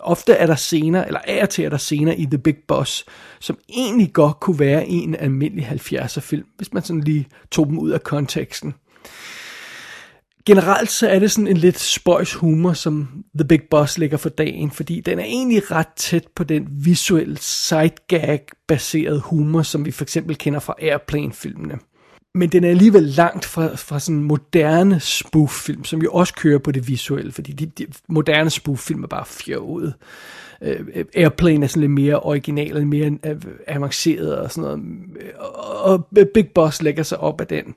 Ofte 0.00 0.32
er 0.32 0.46
der 0.46 0.54
scener, 0.54 1.04
eller 1.04 1.20
er 1.24 1.46
til 1.46 1.64
er 1.64 1.68
der 1.68 1.76
scener 1.76 2.12
i 2.12 2.24
The 2.24 2.38
Big 2.38 2.56
Boss, 2.68 3.04
som 3.40 3.58
egentlig 3.68 4.12
godt 4.12 4.40
kunne 4.40 4.58
være 4.58 4.86
en 4.86 5.14
almindelig 5.14 5.66
70'er 5.66 6.20
film, 6.20 6.46
hvis 6.56 6.72
man 6.72 6.82
sådan 6.82 7.02
lige 7.02 7.26
tog 7.50 7.66
dem 7.66 7.78
ud 7.78 7.90
af 7.90 8.02
konteksten. 8.02 8.74
Generelt 10.46 10.90
så 10.90 11.08
er 11.08 11.18
det 11.18 11.30
sådan 11.30 11.48
en 11.48 11.56
lidt 11.56 11.80
spøjs 11.80 12.34
humor, 12.34 12.72
som 12.72 13.24
The 13.38 13.48
Big 13.48 13.60
Boss 13.70 13.98
ligger 13.98 14.16
for 14.16 14.28
dagen, 14.28 14.70
fordi 14.70 15.00
den 15.00 15.18
er 15.18 15.24
egentlig 15.24 15.70
ret 15.70 15.88
tæt 15.96 16.26
på 16.36 16.44
den 16.44 16.66
visuelle 16.70 17.38
sidegag-baserede 17.40 19.20
humor, 19.20 19.62
som 19.62 19.84
vi 19.84 19.90
for 19.90 20.04
eksempel 20.04 20.36
kender 20.36 20.60
fra 20.60 20.74
Airplane-filmene. 20.82 21.78
Men 22.34 22.48
den 22.48 22.64
er 22.64 22.70
alligevel 22.70 23.02
langt 23.02 23.44
fra, 23.44 23.74
fra 23.74 24.00
sådan 24.00 24.22
moderne 24.22 25.00
spoof-film, 25.00 25.84
som 25.84 26.02
jo 26.02 26.12
også 26.12 26.34
kører 26.34 26.58
på 26.58 26.72
det 26.72 26.88
visuelle, 26.88 27.32
fordi 27.32 27.52
de, 27.52 27.66
de 27.66 27.86
moderne 28.08 28.50
spoof-film 28.50 29.02
er 29.02 29.08
bare 29.08 29.26
fjollet 29.26 29.94
øh, 30.62 30.80
øh 30.94 31.04
Airplane 31.14 31.64
er 31.64 31.68
sådan 31.68 31.80
lidt 31.80 31.90
mere 31.90 32.20
original, 32.20 32.74
lidt 32.74 32.86
mere 32.86 33.18
øh, 33.26 33.36
avanceret 33.66 34.36
og 34.38 34.50
sådan 34.50 34.62
noget. 34.62 34.82
Og 35.84 36.06
Big 36.34 36.48
Boss 36.54 36.82
lægger 36.82 37.02
sig 37.02 37.18
op 37.20 37.40
af 37.40 37.46
den. 37.46 37.74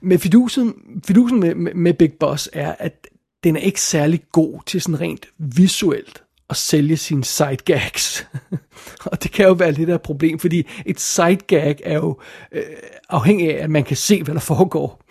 Men 0.00 0.18
fidusen, 0.18 0.74
fidusen 1.06 1.40
med, 1.40 1.54
med, 1.54 1.74
med 1.74 1.94
Big 1.94 2.12
Boss 2.12 2.50
er, 2.52 2.74
at 2.78 3.06
den 3.44 3.56
er 3.56 3.60
ikke 3.60 3.80
særlig 3.80 4.22
god 4.32 4.60
til 4.66 4.80
sådan 4.80 5.00
rent 5.00 5.26
visuelt 5.38 6.22
at 6.50 6.56
sælge 6.56 6.96
sine 6.96 7.24
sidegags. 7.24 8.26
og 9.10 9.22
det 9.22 9.32
kan 9.32 9.46
jo 9.46 9.52
være 9.52 9.72
lidt 9.72 9.90
af 9.90 9.94
et 9.94 10.02
problem, 10.02 10.38
fordi 10.38 10.66
et 10.86 11.46
gag 11.46 11.80
er 11.84 11.94
jo 11.94 12.18
øh, 12.52 12.62
afhængig 13.08 13.58
af, 13.58 13.64
at 13.64 13.70
man 13.70 13.84
kan 13.84 13.96
se, 13.96 14.22
hvad 14.22 14.34
der 14.34 14.40
foregår. 14.40 15.02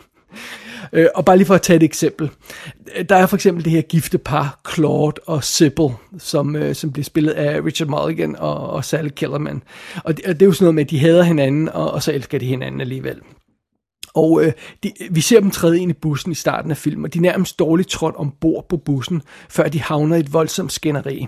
Øh, 0.94 1.08
og 1.16 1.26
bare 1.26 1.38
lige 1.38 1.48
for 1.48 1.56
at 1.56 1.62
tage 1.62 1.78
et 1.78 1.84
eksempel. 1.84 2.30
Der 3.10 3.16
er 3.16 3.26
for 3.26 3.38
eksempel 3.38 3.66
det 3.66 3.72
her 3.72 3.82
gifte 3.82 4.18
par, 4.18 4.60
Claude 4.74 5.22
og 5.26 5.44
Sybil, 5.44 5.90
som, 6.18 6.56
øh, 6.56 6.76
som 6.76 6.92
bliver 6.92 7.04
spillet 7.04 7.32
af 7.32 7.62
Richard 7.62 7.90
Mulligan 7.90 8.36
og, 8.36 8.70
og 8.70 8.86
Sally 8.86 9.10
Kellerman. 9.10 9.64
Og 10.04 10.18
det, 10.18 10.26
og 10.26 10.34
det 10.34 10.42
er 10.42 10.46
jo 10.46 10.54
sådan 10.54 10.66
noget 10.66 10.76
med, 10.76 10.84
at 10.84 10.90
de 10.90 11.00
hader 11.00 11.24
hinanden, 11.24 11.70
og, 11.70 11.92
og 11.92 12.04
så 12.04 12.12
elsker 12.12 12.40
de 12.40 12.46
hinanden 12.46 12.82
alligevel. 12.82 13.22
Og 14.18 14.44
øh, 14.44 14.52
de, 14.84 14.92
vi 15.12 15.22
ser 15.22 15.40
dem 15.40 15.52
træde 15.52 15.80
ind 15.80 15.92
i 15.92 15.94
bussen 15.94 16.32
i 16.32 16.36
starten 16.36 16.72
af 16.72 16.78
filmen, 16.78 17.06
og 17.06 17.14
de 17.14 17.18
er 17.18 17.22
nærmest 17.22 17.60
dårligt 17.60 17.90
trådt 17.90 18.16
ombord 18.16 18.66
på 18.70 18.78
bussen, 18.78 19.22
før 19.50 19.68
de 19.68 19.82
havner 19.82 20.16
i 20.16 20.20
et 20.20 20.34
voldsomt 20.34 20.72
skænderi. 20.72 21.28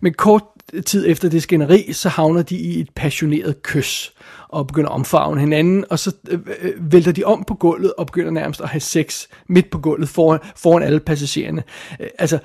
Men 0.00 0.14
kort 0.14 0.42
øh, 0.72 0.82
tid 0.82 1.08
efter 1.08 1.28
det 1.28 1.42
skænderi, 1.42 1.92
så 1.92 2.08
havner 2.08 2.42
de 2.42 2.56
i 2.56 2.80
et 2.80 2.88
passioneret 2.94 3.62
kys 3.62 4.12
og 4.48 4.66
begynder 4.66 4.90
at 4.90 4.94
omfavne 4.94 5.40
hinanden, 5.40 5.84
og 5.90 5.98
så 5.98 6.12
øh, 6.28 6.38
øh, 6.62 6.92
vælter 6.92 7.12
de 7.12 7.24
om 7.24 7.44
på 7.44 7.54
gulvet 7.54 7.92
og 7.98 8.06
begynder 8.06 8.30
nærmest 8.30 8.60
at 8.60 8.68
have 8.68 8.80
sex 8.80 9.26
midt 9.48 9.70
på 9.70 9.78
gulvet 9.78 10.08
foran, 10.08 10.40
foran 10.56 10.82
alle 10.82 11.00
passagererne. 11.00 11.62
Øh, 12.00 12.08
altså, 12.18 12.38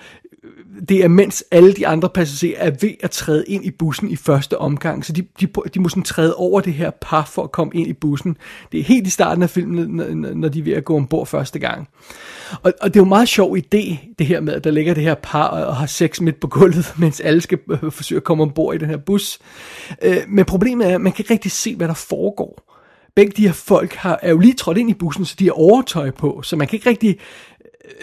det 0.89 1.03
er 1.03 1.07
mens 1.07 1.43
alle 1.51 1.73
de 1.73 1.87
andre 1.87 2.09
passagerer 2.09 2.59
er 2.59 2.71
ved 2.81 2.93
at 3.03 3.11
træde 3.11 3.45
ind 3.47 3.65
i 3.65 3.71
bussen 3.71 4.09
i 4.09 4.15
første 4.15 4.57
omgang, 4.57 5.05
så 5.05 5.13
de, 5.13 5.21
de, 5.39 5.47
de 5.73 5.79
må 5.79 5.89
sådan 5.89 6.03
træde 6.03 6.35
over 6.35 6.61
det 6.61 6.73
her 6.73 6.91
par 7.01 7.25
for 7.25 7.43
at 7.43 7.51
komme 7.51 7.73
ind 7.75 7.87
i 7.87 7.93
bussen. 7.93 8.37
Det 8.71 8.79
er 8.79 8.83
helt 8.83 9.07
i 9.07 9.09
starten 9.09 9.43
af 9.43 9.49
filmen, 9.49 9.89
når, 9.89 10.33
når 10.33 10.49
de 10.49 10.59
er 10.59 10.63
ved 10.63 10.73
at 10.73 10.85
gå 10.85 10.95
ombord 10.95 11.27
første 11.27 11.59
gang. 11.59 11.87
Og, 12.63 12.73
og 12.81 12.93
det 12.93 12.95
er 12.95 12.99
jo 12.99 13.03
en 13.03 13.09
meget 13.09 13.27
sjov 13.27 13.57
idé, 13.57 13.97
det 14.19 14.25
her 14.25 14.41
med, 14.41 14.53
at 14.53 14.63
der 14.63 14.71
ligger 14.71 14.93
det 14.93 15.03
her 15.03 15.15
par 15.15 15.43
og, 15.43 15.65
og 15.65 15.75
har 15.75 15.85
sex 15.85 16.21
midt 16.21 16.39
på 16.39 16.47
gulvet, 16.47 16.93
mens 16.99 17.19
alle 17.19 17.41
skal 17.41 17.59
øh, 17.69 17.91
forsøge 17.91 18.17
at 18.17 18.23
komme 18.23 18.43
ombord 18.43 18.75
i 18.75 18.77
den 18.77 18.89
her 18.89 18.97
bus. 18.97 19.39
Øh, 20.01 20.17
men 20.27 20.45
problemet 20.45 20.91
er, 20.91 20.95
at 20.95 21.01
man 21.01 21.11
kan 21.11 21.23
ikke 21.23 21.33
rigtig 21.33 21.51
se, 21.51 21.75
hvad 21.75 21.87
der 21.87 21.93
foregår. 21.93 22.73
begge 23.15 23.33
de 23.37 23.47
her 23.47 23.53
folk 23.53 23.93
har, 23.93 24.19
er 24.21 24.29
jo 24.29 24.37
lige 24.37 24.53
trådt 24.53 24.77
ind 24.77 24.89
i 24.89 24.93
bussen, 24.93 25.25
så 25.25 25.35
de 25.39 25.45
har 25.45 25.51
overtøj 25.51 26.11
på, 26.11 26.41
så 26.43 26.55
man 26.55 26.67
kan 26.67 26.77
ikke 26.77 26.89
rigtig 26.89 27.17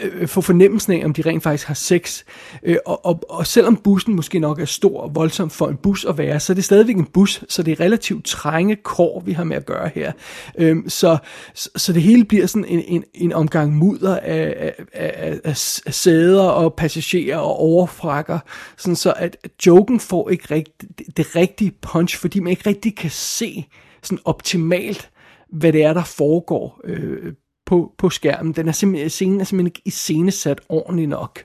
Øh, 0.02 0.20
øh, 0.20 0.28
få 0.28 0.40
fornemmelsen 0.40 0.92
af, 0.92 1.04
om 1.04 1.12
de 1.12 1.22
rent 1.22 1.42
faktisk 1.42 1.66
har 1.66 1.74
sex. 1.74 2.22
Øh, 2.62 2.76
og, 2.86 3.06
og, 3.06 3.20
og 3.28 3.46
selvom 3.46 3.76
bussen 3.76 4.16
måske 4.16 4.38
nok 4.38 4.60
er 4.60 4.64
stor 4.64 5.00
og 5.00 5.14
voldsom 5.14 5.50
for 5.50 5.68
en 5.68 5.76
bus 5.76 6.04
at 6.04 6.18
være, 6.18 6.40
så 6.40 6.52
er 6.52 6.54
det 6.54 6.64
stadigvæk 6.64 6.96
en 6.96 7.04
bus, 7.04 7.44
så 7.48 7.62
det 7.62 7.72
er 7.72 7.84
relativt 7.84 8.24
trænge 8.24 8.76
kår, 8.76 9.22
vi 9.26 9.32
har 9.32 9.44
med 9.44 9.56
at 9.56 9.66
gøre 9.66 9.90
her. 9.94 10.12
Øh, 10.58 10.76
så, 10.88 11.16
så 11.54 11.92
det 11.92 12.02
hele 12.02 12.24
bliver 12.24 12.46
sådan 12.46 12.68
en, 12.68 12.82
en, 12.86 13.04
en 13.14 13.32
omgang 13.32 13.72
mudder 13.76 14.16
af, 14.16 14.72
af, 14.92 15.12
af, 15.16 15.40
af 15.44 15.56
sæder 15.94 16.42
og 16.42 16.74
passagerer 16.74 17.38
og 17.38 17.56
overfrakker, 17.56 18.38
sådan 18.76 18.96
så 18.96 19.14
at 19.16 19.36
joken 19.66 20.00
får 20.00 20.30
ikke 20.30 20.54
rigt, 20.54 20.82
det, 20.98 21.16
det 21.16 21.36
rigtige 21.36 21.72
punch, 21.82 22.18
fordi 22.18 22.40
man 22.40 22.50
ikke 22.50 22.68
rigtig 22.68 22.96
kan 22.96 23.10
se 23.10 23.66
sådan 24.02 24.18
optimalt, 24.24 25.10
hvad 25.52 25.72
det 25.72 25.84
er, 25.84 25.92
der 25.92 26.04
foregår 26.04 26.80
øh, 26.84 27.32
på, 27.74 27.92
på 27.98 28.10
skærmen. 28.10 28.52
Den 28.52 28.68
er 28.68 28.72
simpelthen, 28.72 29.10
scenen 29.10 29.40
er 29.40 29.44
simpelthen 29.44 29.66
ikke 29.66 29.82
iscenesat 29.84 30.60
ordentligt 30.68 31.08
nok. 31.08 31.44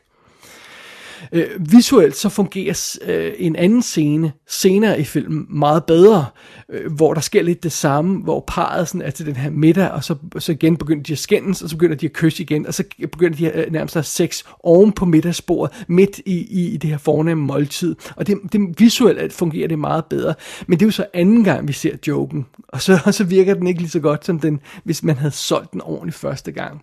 Øh, 1.31 1.47
visuelt 1.59 2.15
så 2.15 2.29
fungerer 2.29 2.97
øh, 3.05 3.33
en 3.37 3.55
anden 3.55 3.81
scene 3.81 4.31
senere 4.47 4.99
i 4.99 5.03
filmen 5.03 5.45
meget 5.49 5.83
bedre, 5.83 6.25
øh, 6.69 6.91
hvor 6.91 7.13
der 7.13 7.21
sker 7.21 7.43
lidt 7.43 7.63
det 7.63 7.71
samme, 7.71 8.19
hvor 8.23 8.43
parret 8.47 8.87
sådan 8.87 9.01
er 9.01 9.09
til 9.09 9.25
den 9.25 9.35
her 9.35 9.49
middag, 9.49 9.89
og 9.91 10.03
så, 10.03 10.15
så 10.39 10.51
igen 10.51 10.77
begynder 10.77 11.03
de 11.03 11.13
at 11.13 11.19
skændes, 11.19 11.61
og 11.61 11.69
så 11.69 11.75
begynder 11.75 11.95
de 11.95 12.05
at 12.05 12.13
kysse 12.13 12.43
igen, 12.43 12.67
og 12.67 12.73
så 12.73 12.83
begynder 13.11 13.37
de 13.37 13.51
at, 13.51 13.65
øh, 13.65 13.73
nærmest 13.73 13.95
at 13.95 13.99
have 13.99 14.05
sex 14.05 14.43
oven 14.63 14.91
på 14.91 15.05
middagsbordet, 15.05 15.85
midt 15.87 16.21
i, 16.25 16.37
i, 16.49 16.69
i 16.73 16.77
det 16.77 16.89
her 16.89 16.97
fornemme 16.97 17.45
måltid. 17.45 17.95
Og 18.15 18.27
det, 18.27 18.37
det 18.51 18.79
visuelt 18.79 19.33
fungerer 19.33 19.67
det 19.67 19.79
meget 19.79 20.05
bedre. 20.05 20.33
Men 20.67 20.79
det 20.79 20.85
er 20.85 20.87
jo 20.87 20.91
så 20.91 21.05
anden 21.13 21.43
gang, 21.43 21.67
vi 21.67 21.73
ser 21.73 21.95
joken, 22.07 22.45
og 22.67 22.81
så, 22.81 22.99
og 23.05 23.13
så 23.19 23.23
virker 23.23 23.53
den 23.53 23.67
ikke 23.67 23.79
lige 23.79 23.89
så 23.89 23.99
godt, 23.99 24.25
som 24.25 24.39
den, 24.39 24.59
hvis 24.83 25.03
man 25.03 25.15
havde 25.15 25.31
solgt 25.31 25.71
den 25.71 25.81
ordentligt 25.81 26.17
første 26.17 26.51
gang. 26.51 26.81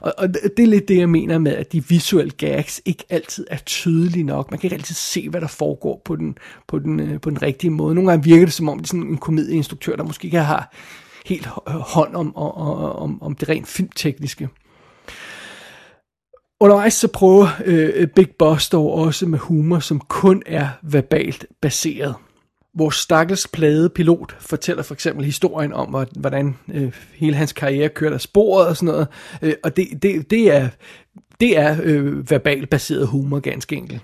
Og, 0.00 0.14
og 0.18 0.28
det 0.28 0.62
er 0.62 0.66
lidt 0.66 0.88
det, 0.88 0.98
jeg 0.98 1.08
mener 1.08 1.38
med, 1.38 1.52
at 1.52 1.72
de 1.72 1.88
visuelle 1.88 2.30
gags 2.30 2.80
ikke 2.84 3.04
altid 3.10 3.46
er 3.50 3.56
tydelig 3.66 4.24
nok. 4.24 4.50
Man 4.50 4.60
kan 4.60 4.66
ikke 4.66 4.76
altid 4.76 4.94
se, 4.94 5.28
hvad 5.28 5.40
der 5.40 5.46
foregår 5.46 6.02
på 6.04 6.16
den, 6.16 6.38
på 6.68 6.78
den, 6.78 7.00
øh, 7.00 7.20
på 7.20 7.30
den 7.30 7.42
rigtige 7.42 7.70
måde. 7.70 7.94
Nogle 7.94 8.10
gange 8.10 8.24
virker 8.24 8.44
det, 8.44 8.54
som 8.54 8.68
om 8.68 8.78
det 8.78 8.84
er 8.84 8.88
sådan 8.88 9.06
en 9.06 9.18
komedieinstruktør, 9.18 9.96
der 9.96 10.04
måske 10.04 10.24
ikke 10.24 10.38
har 10.38 10.72
helt 11.26 11.48
øh, 11.68 11.74
hånd 11.74 12.16
om, 12.16 12.36
om, 12.36 12.52
om, 12.96 13.22
om 13.22 13.34
det 13.34 13.48
rent 13.48 13.68
filmtekniske. 13.68 14.48
Undervejs 16.60 16.94
så 16.94 17.08
prøver 17.08 17.48
øh, 17.64 18.06
Big 18.06 18.30
Boss 18.38 18.68
dog 18.68 18.92
også 18.94 19.26
med 19.26 19.38
humor, 19.38 19.78
som 19.78 20.00
kun 20.00 20.42
er 20.46 20.68
verbalt 20.82 21.46
baseret. 21.62 22.14
Vores 22.78 22.94
stakkels 22.94 23.48
plade 23.48 23.88
pilot 23.88 24.36
fortæller 24.40 24.82
for 24.82 24.94
eksempel 24.94 25.24
historien 25.24 25.72
om, 25.72 26.06
hvordan 26.16 26.56
øh, 26.74 26.92
hele 27.14 27.34
hans 27.34 27.52
karriere 27.52 27.88
kørte 27.88 28.14
af 28.14 28.20
sporet 28.20 28.68
og 28.68 28.76
sådan 28.76 28.92
noget. 28.92 29.08
Øh, 29.42 29.54
og 29.64 29.76
det, 29.76 30.02
det, 30.02 30.30
det 30.30 30.54
er, 30.54 30.68
det 31.40 31.58
er 31.58 31.76
øh, 31.82 32.30
verbalt 32.30 32.70
baseret 32.70 33.08
humor, 33.08 33.40
ganske 33.40 33.76
enkelt. 33.76 34.00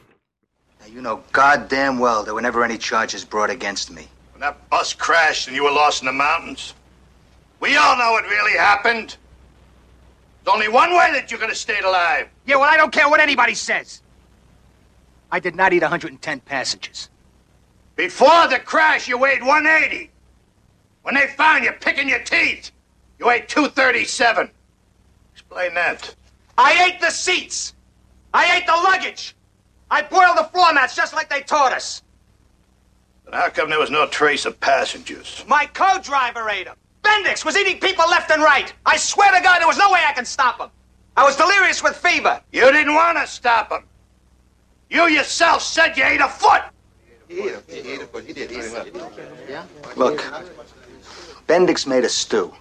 You 0.88 1.00
know 1.00 1.20
goddamn 1.32 2.00
well 2.00 2.22
there 2.24 2.34
were 2.34 2.42
never 2.42 2.64
any 2.64 2.78
charges 2.78 3.24
brought 3.24 3.50
against 3.50 3.90
me. 3.90 4.02
When 4.32 4.40
that 4.40 4.54
bus 4.70 4.92
crashed 4.92 5.48
and 5.48 5.56
you 5.56 5.64
were 5.64 5.74
lost 5.74 6.02
in 6.02 6.06
the 6.06 6.12
mountains, 6.12 6.74
we 7.60 7.68
all 7.76 7.96
know 7.96 8.18
it 8.18 8.24
really 8.36 8.58
happened. 8.58 9.16
There's 10.44 10.54
only 10.54 10.68
one 10.68 10.90
way 10.90 11.10
that 11.12 11.30
you 11.30 11.38
could 11.38 11.48
have 11.48 11.56
stayed 11.56 11.84
alive. 11.84 12.28
Yeah, 12.46 12.56
well, 12.56 12.70
I 12.74 12.76
don't 12.76 12.92
care 12.92 13.08
what 13.08 13.20
anybody 13.20 13.54
says. 13.54 14.02
I 15.30 15.40
did 15.40 15.54
not 15.54 15.72
eat 15.72 15.82
110 15.82 16.40
passengers. 16.40 17.08
Before 17.96 18.48
the 18.48 18.58
crash, 18.58 19.08
you 19.08 19.16
weighed 19.16 19.42
180. 19.42 20.10
When 21.02 21.14
they 21.14 21.26
found 21.28 21.64
you 21.64 21.72
picking 21.72 22.08
your 22.08 22.22
teeth, 22.22 22.70
you 23.18 23.26
weighed 23.26 23.48
237. 23.48 24.50
Explain 25.32 25.74
that. 25.74 26.14
I 26.58 26.84
ate 26.84 27.00
the 27.00 27.10
seats. 27.10 27.74
I 28.34 28.56
ate 28.56 28.66
the 28.66 28.72
luggage. 28.72 29.34
I 29.90 30.02
boiled 30.02 30.38
the 30.38 30.44
floor 30.44 30.72
mats 30.72 30.96
just 30.96 31.14
like 31.14 31.28
they 31.28 31.42
taught 31.42 31.72
us. 31.72 32.02
But 33.24 33.34
how 33.34 33.48
come 33.50 33.70
there 33.70 33.78
was 33.78 33.90
no 33.90 34.06
trace 34.06 34.44
of 34.44 34.58
passengers? 34.60 35.44
My 35.46 35.66
co-driver 35.66 36.48
ate 36.48 36.66
them. 36.66 36.76
Bendix 37.02 37.44
was 37.44 37.56
eating 37.56 37.80
people 37.80 38.08
left 38.08 38.30
and 38.30 38.42
right. 38.42 38.72
I 38.86 38.96
swear 38.96 39.32
to 39.36 39.42
God, 39.42 39.60
there 39.60 39.66
was 39.66 39.78
no 39.78 39.90
way 39.90 40.00
I 40.06 40.12
can 40.12 40.24
stop 40.24 40.60
him. 40.60 40.70
I 41.16 41.24
was 41.24 41.36
delirious 41.36 41.82
with 41.82 41.96
fever. 41.96 42.40
You 42.52 42.72
didn't 42.72 42.94
want 42.94 43.18
to 43.18 43.26
stop 43.26 43.70
him. 43.70 43.84
You 44.88 45.08
yourself 45.08 45.62
said 45.62 45.96
you 45.96 46.04
ate 46.04 46.20
a 46.20 46.28
foot. 46.28 46.62
He 47.28 47.40
ate 47.40 47.54
a 47.54 47.58
foot. 47.58 47.74
He 47.74 47.92
ate 47.92 48.02
a 48.02 48.06
foot. 48.06 48.24
He 48.24 48.32
did. 48.32 48.50
He 48.50 48.56
did. 48.56 48.94
Yeah. 49.48 49.64
Look, 49.96 50.22
Bendix 51.48 51.86
made 51.86 52.04
a 52.04 52.08
stew. 52.08 52.54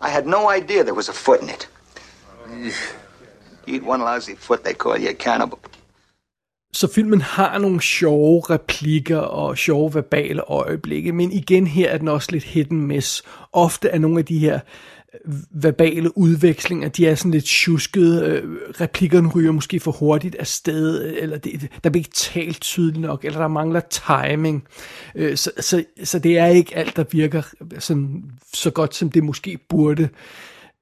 I 0.00 0.08
had 0.08 0.26
no 0.26 0.48
idea 0.48 0.84
there 0.84 0.94
was 0.94 1.08
a 1.08 1.12
foot 1.12 1.40
in 1.40 1.48
it. 1.48 1.66
Eat 3.68 3.82
one 3.86 3.98
lousy 3.98 4.30
foot, 4.38 4.60
they 4.64 4.74
call 4.74 5.02
you 5.02 5.08
a 5.08 5.14
cannibal. 5.14 5.58
Så 6.72 6.92
filmen 6.92 7.20
har 7.20 7.58
nogle 7.58 7.80
sjove 7.80 8.42
replikker 8.50 9.18
og 9.18 9.58
sjove 9.58 9.94
verbale 9.94 10.42
øjeblikke, 10.42 11.12
men 11.12 11.32
igen 11.32 11.66
her 11.66 11.90
er 11.90 11.98
den 11.98 12.08
også 12.08 12.28
lidt 12.32 12.44
hit 12.44 12.70
and 12.70 12.80
miss. 12.80 13.22
Ofte 13.52 13.88
er 13.88 13.98
nogle 13.98 14.18
af 14.18 14.24
de 14.24 14.38
her 14.38 14.60
øh, 15.24 15.32
verbale 15.50 16.18
udvekslinger, 16.18 16.88
de 16.88 17.06
er 17.06 17.14
sådan 17.14 17.30
lidt 17.30 17.44
tjuskede, 17.44 18.26
øh, 18.26 18.56
replikkerne 18.80 19.28
ryger 19.28 19.52
måske 19.52 19.80
for 19.80 19.92
hurtigt 19.92 20.34
af 20.34 20.46
sted, 20.46 21.14
eller 21.18 21.38
det, 21.38 21.70
der 21.84 21.90
bliver 21.90 22.00
ikke 22.00 22.14
talt 22.14 22.60
tydeligt 22.60 23.00
nok, 23.00 23.24
eller 23.24 23.38
der 23.38 23.48
mangler 23.48 23.80
timing. 23.80 24.64
Øh, 25.14 25.36
så, 25.36 25.50
så, 25.60 25.84
så 26.04 26.18
det 26.18 26.38
er 26.38 26.46
ikke 26.46 26.76
alt, 26.76 26.96
der 26.96 27.04
virker 27.10 27.42
sådan, 27.78 28.24
så 28.54 28.70
godt, 28.70 28.94
som 28.94 29.10
det 29.10 29.24
måske 29.24 29.58
burde, 29.68 30.08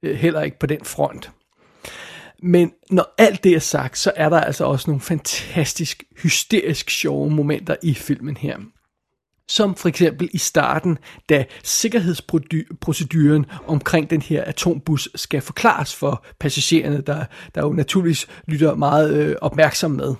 heller 0.03 0.41
ikke 0.41 0.59
på 0.59 0.65
den 0.65 0.85
front. 0.85 1.31
Men 2.43 2.71
når 2.89 3.13
alt 3.17 3.43
det 3.43 3.51
er 3.51 3.59
sagt, 3.59 3.97
så 3.97 4.11
er 4.15 4.29
der 4.29 4.39
altså 4.39 4.65
også 4.65 4.89
nogle 4.89 5.01
fantastisk, 5.01 6.03
hysterisk 6.23 6.89
sjove 6.89 7.29
momenter 7.29 7.75
i 7.83 7.93
filmen 7.93 8.37
her. 8.37 8.57
Som 9.47 9.75
for 9.75 9.89
eksempel 9.89 10.29
i 10.33 10.37
starten, 10.37 10.97
da 11.29 11.45
sikkerhedsproceduren 11.63 13.45
omkring 13.67 14.09
den 14.09 14.21
her 14.21 14.43
atombus 14.47 15.09
skal 15.15 15.41
forklares 15.41 15.95
for 15.95 16.25
passagererne, 16.39 17.01
der, 17.01 17.25
der 17.55 17.61
jo 17.61 17.73
naturligvis 17.73 18.27
lytter 18.47 18.75
meget 18.75 19.13
øh, 19.13 19.35
opmærksom 19.41 19.91
med. 19.91 20.15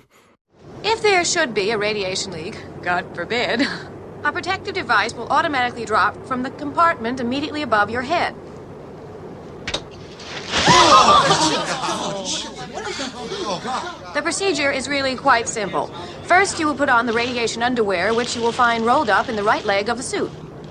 If 0.84 1.00
there 1.04 1.24
should 1.24 1.54
be 1.54 1.72
a 1.72 1.76
radiation 1.76 2.32
leak, 2.32 2.54
God 2.82 3.02
forbid, 3.16 3.66
a 4.28 4.32
protective 4.32 4.74
device 4.74 5.16
will 5.16 5.28
automatically 5.30 5.86
drop 5.86 6.28
from 6.28 6.44
the 6.44 6.52
compartment 6.58 7.20
immediately 7.20 7.62
above 7.62 7.92
your 7.94 8.02
head. 8.02 8.45
The 14.14 14.22
procedure 14.22 14.70
is 14.70 14.88
really 14.88 15.14
quite 15.14 15.48
simple. 15.48 15.88
First, 16.24 16.58
you 16.58 16.66
will 16.66 16.74
put 16.74 16.88
on 16.88 17.06
the 17.06 17.12
radiation 17.12 17.62
underwear, 17.62 18.14
which 18.14 18.34
you 18.34 18.42
will 18.42 18.52
find 18.52 18.84
rolled 18.84 19.10
up 19.10 19.28
in 19.28 19.36
the 19.36 19.42
right 19.42 19.64
leg 19.64 19.88
of 19.88 19.96
the 19.96 20.02
suit. 20.02 20.30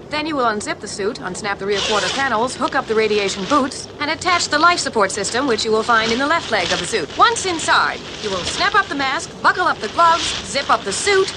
Then 0.10 0.28
you 0.28 0.36
will 0.36 0.46
unzip 0.46 0.80
the 0.80 0.88
suit, 0.88 1.18
unsnap 1.18 1.60
the 1.60 1.66
rear 1.66 1.80
quarter 1.82 2.08
panels, 2.10 2.56
hook 2.56 2.76
up 2.76 2.86
the 2.88 2.96
radiation 2.96 3.44
boots, 3.46 3.88
and 4.00 4.12
attach 4.12 4.48
the 4.48 4.60
life 4.60 4.80
support 4.80 5.12
system, 5.12 5.48
which 5.48 5.66
you 5.66 5.72
will 5.72 5.84
find 5.84 6.12
in 6.12 6.20
the 6.20 6.28
left 6.28 6.52
leg 6.52 6.72
of 6.72 6.80
the 6.80 6.86
suit. 6.86 7.10
Once 7.18 7.46
inside, 7.46 8.00
you 8.22 8.30
will 8.30 8.38
snap 8.38 8.76
up 8.76 8.86
the 8.88 8.96
mask, 8.96 9.30
buckle 9.42 9.68
up 9.68 9.78
the 9.80 9.90
gloves, 9.90 10.24
zip 10.46 10.70
up 10.70 10.82
the 10.84 10.94
suit, 10.94 11.28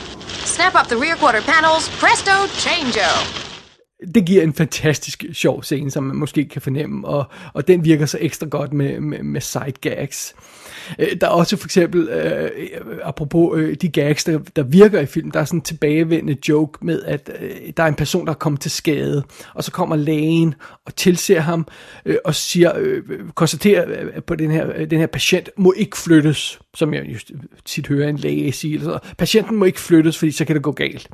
snap 0.44 0.74
up 0.74 0.86
the 0.86 0.96
rear 0.96 1.16
quarter 1.16 1.40
panels, 1.42 1.88
presto, 1.98 2.46
changeo. 2.58 3.38
Det 4.14 4.26
giver 4.26 4.42
en 4.42 4.54
fantastisk 4.54 5.24
sjov 5.32 5.62
scene, 5.62 5.90
som 5.90 6.04
man 6.04 6.16
måske 6.16 6.48
kan 6.48 6.62
fornemme, 6.62 7.08
og, 7.08 7.24
og 7.52 7.68
den 7.68 7.84
virker 7.84 8.06
så 8.06 8.18
ekstra 8.20 8.46
godt 8.46 8.72
med, 8.72 9.00
med, 9.00 9.22
med 9.22 9.40
side 9.40 9.72
gags. 9.80 10.34
Øh, 10.98 11.09
der 11.20 11.27
er 11.27 11.31
også 11.31 11.57
for 11.57 11.66
eksempel, 11.66 12.09
øh, 12.09 12.51
apropos 13.03 13.59
øh, 13.59 13.77
de 13.83 13.88
gags, 13.88 14.24
der, 14.24 14.38
der 14.57 14.62
virker 14.62 15.01
i 15.01 15.07
filmen, 15.07 15.33
der 15.33 15.40
er 15.40 15.44
sådan 15.44 15.59
en 15.59 15.62
tilbagevendende 15.62 16.37
joke 16.48 16.87
med, 16.87 17.03
at 17.03 17.31
øh, 17.40 17.51
der 17.77 17.83
er 17.83 17.87
en 17.87 17.94
person, 17.94 18.27
der 18.27 18.33
er 18.33 18.37
kommet 18.37 18.61
til 18.61 18.70
skade, 18.70 19.22
og 19.55 19.64
så 19.64 19.72
kommer 19.72 19.96
lægen 19.96 20.55
og 20.87 20.96
tilser 20.96 21.40
ham, 21.40 21.66
øh, 22.05 22.16
og 22.24 22.35
siger, 22.35 22.72
øh, 22.77 23.03
konstaterer 23.35 23.85
øh, 23.88 24.22
på 24.22 24.35
den 24.35 24.51
her, 24.51 24.66
øh, 24.77 24.90
den 24.90 24.98
her 24.98 25.07
patient, 25.07 25.51
må 25.57 25.74
ikke 25.77 25.96
flyttes, 25.96 26.59
som 26.74 26.94
jeg 26.94 27.05
just 27.12 27.31
tit 27.64 27.87
hører 27.87 28.09
en 28.09 28.16
læge 28.16 28.53
sige. 28.53 28.81
Så, 28.81 28.98
patienten 29.18 29.57
må 29.57 29.64
ikke 29.64 29.81
flyttes, 29.81 30.18
fordi 30.18 30.33
så 30.33 30.44
kan 30.44 30.57
det 30.57 30.62
gå 30.62 30.72
galt. 30.72 31.09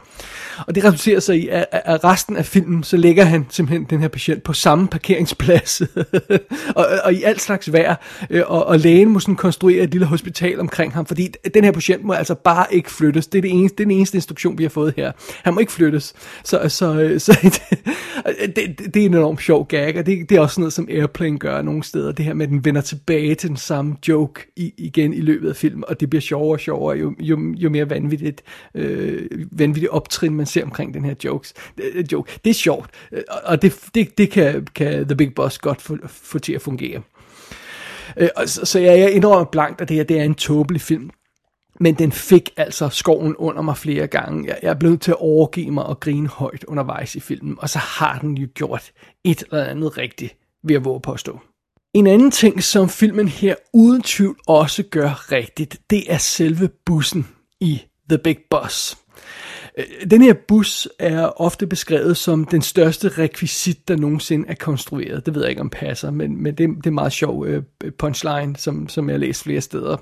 Og 0.66 0.74
det 0.74 0.84
resulterer 0.84 1.20
sig 1.20 1.36
i, 1.36 1.48
at, 1.48 1.66
at 1.72 2.04
resten 2.04 2.36
af 2.36 2.46
filmen, 2.46 2.82
så 2.82 2.96
lægger 2.96 3.24
han 3.24 3.46
simpelthen 3.50 3.86
den 3.90 4.00
her 4.00 4.08
patient 4.08 4.42
på 4.42 4.52
samme 4.52 4.88
parkeringsplads, 4.88 5.82
og, 6.76 6.86
og 7.04 7.14
i 7.14 7.22
alt 7.22 7.40
slags 7.40 7.72
vejr, 7.72 7.94
øh, 8.30 8.42
og, 8.46 8.66
og 8.66 8.78
lægen 8.78 9.08
må 9.08 9.20
sådan 9.20 9.36
konstruere 9.36 9.63
konstruere 9.64 9.84
et 9.84 9.90
lille 9.90 10.06
hospital 10.06 10.60
omkring 10.60 10.92
ham, 10.92 11.06
fordi 11.06 11.28
den 11.54 11.64
her 11.64 11.72
patient 11.72 12.04
må 12.04 12.12
altså 12.12 12.34
bare 12.34 12.66
ikke 12.70 12.90
flyttes. 12.90 13.26
Det 13.26 13.38
er, 13.38 13.42
det 13.42 13.50
eneste, 13.50 13.76
det 13.76 13.84
er 13.84 13.86
den 13.86 13.96
eneste 13.96 14.16
instruktion, 14.16 14.58
vi 14.58 14.62
har 14.62 14.70
fået 14.70 14.94
her. 14.96 15.12
Han 15.42 15.54
må 15.54 15.60
ikke 15.60 15.72
flyttes. 15.72 16.14
Så, 16.44 16.68
så, 16.68 17.00
øh, 17.00 17.20
så 17.20 17.38
det, 18.56 18.56
det, 18.56 18.94
det 18.94 19.02
er 19.02 19.06
en 19.06 19.14
enormt 19.14 19.42
sjov 19.42 19.66
gag, 19.66 19.98
og 19.98 20.06
det, 20.06 20.28
det 20.28 20.36
er 20.36 20.40
også 20.40 20.60
noget, 20.60 20.72
som 20.72 20.88
Airplane 20.90 21.38
gør 21.38 21.62
nogle 21.62 21.82
steder. 21.84 22.12
Det 22.12 22.24
her 22.24 22.34
med, 22.34 22.46
at 22.46 22.50
den 22.50 22.64
vender 22.64 22.80
tilbage 22.80 23.34
til 23.34 23.48
den 23.48 23.56
samme 23.56 23.96
joke 24.08 24.40
i, 24.56 24.72
igen 24.76 25.14
i 25.14 25.20
løbet 25.20 25.48
af 25.48 25.56
filmen, 25.56 25.84
og 25.88 26.00
det 26.00 26.10
bliver 26.10 26.20
sjovere 26.20 26.54
og 26.54 26.60
sjovere, 26.60 26.96
jo, 26.96 27.14
jo, 27.20 27.54
jo 27.56 27.70
mere 27.70 27.90
vanvittigt, 27.90 28.42
øh, 28.74 29.28
vanvittigt 29.52 29.90
optrin, 29.92 30.34
man 30.34 30.46
ser 30.46 30.64
omkring 30.64 30.94
den 30.94 31.04
her 31.04 31.14
jokes. 31.24 31.54
Øh, 31.94 32.04
joke. 32.12 32.32
Det 32.44 32.50
er 32.50 32.54
sjovt, 32.54 32.90
øh, 33.12 33.22
og 33.44 33.62
det, 33.62 33.80
det, 33.94 34.18
det 34.18 34.30
kan, 34.30 34.66
kan 34.74 35.06
The 35.06 35.16
Big 35.16 35.34
Boss 35.34 35.58
godt 35.58 35.82
få, 35.82 35.96
få 36.06 36.38
til 36.38 36.52
at 36.52 36.62
fungere. 36.62 37.02
Øh, 38.16 38.28
så, 38.46 38.64
så 38.64 38.78
jeg, 38.78 38.98
jeg 38.98 39.12
indrømmer 39.12 39.44
blankt, 39.44 39.80
at 39.80 39.88
det 39.88 39.96
her 39.96 40.04
det 40.04 40.18
er 40.18 40.24
en 40.24 40.34
tåbelig 40.34 40.80
film. 40.80 41.10
Men 41.80 41.94
den 41.94 42.12
fik 42.12 42.50
altså 42.56 42.88
skoven 42.88 43.36
under 43.36 43.62
mig 43.62 43.76
flere 43.76 44.06
gange. 44.06 44.48
Jeg, 44.48 44.58
jeg 44.62 44.70
er 44.70 44.74
blevet 44.74 45.00
til 45.00 45.10
at 45.10 45.20
overgive 45.20 45.70
mig 45.70 45.86
og 45.86 46.00
grine 46.00 46.28
højt 46.28 46.64
undervejs 46.64 47.14
i 47.14 47.20
filmen, 47.20 47.56
og 47.58 47.68
så 47.68 47.78
har 47.78 48.18
den 48.18 48.36
jo 48.36 48.48
gjort 48.54 48.92
et 49.24 49.42
eller 49.52 49.64
andet 49.64 49.98
rigtigt, 49.98 50.36
ved 50.64 50.76
at 50.76 50.84
våge 50.84 51.00
påstå. 51.00 51.38
En 51.94 52.06
anden 52.06 52.30
ting, 52.30 52.62
som 52.62 52.88
filmen 52.88 53.28
her 53.28 53.54
uden 53.72 54.02
tvivl 54.02 54.38
også 54.46 54.82
gør 54.82 55.32
rigtigt, 55.32 55.80
det 55.90 56.12
er 56.12 56.18
selve 56.18 56.68
bussen 56.86 57.26
i 57.60 57.82
The 58.08 58.18
Big 58.18 58.38
Bus. 58.50 58.96
Øh, 59.78 59.84
den 60.10 60.22
her 60.22 60.34
bus 60.48 60.88
er 60.98 61.40
ofte 61.40 61.66
beskrevet 61.66 62.16
som 62.16 62.44
den 62.44 62.62
største 62.62 63.08
rekvisit, 63.08 63.88
der 63.88 63.96
nogensinde 63.96 64.48
er 64.48 64.54
konstrueret. 64.54 65.26
Det 65.26 65.34
ved 65.34 65.42
jeg 65.42 65.50
ikke 65.50 65.62
om 65.62 65.70
passer, 65.70 66.10
men, 66.10 66.42
men 66.42 66.54
det, 66.54 66.68
det 66.76 66.86
er 66.86 66.90
meget 66.90 67.12
sjov 67.12 67.46
øh, 67.46 67.62
punchline, 67.98 68.56
som, 68.56 68.88
som 68.88 69.08
jeg 69.08 69.14
har 69.14 69.18
læst 69.18 69.42
flere 69.42 69.60
steder. 69.60 69.96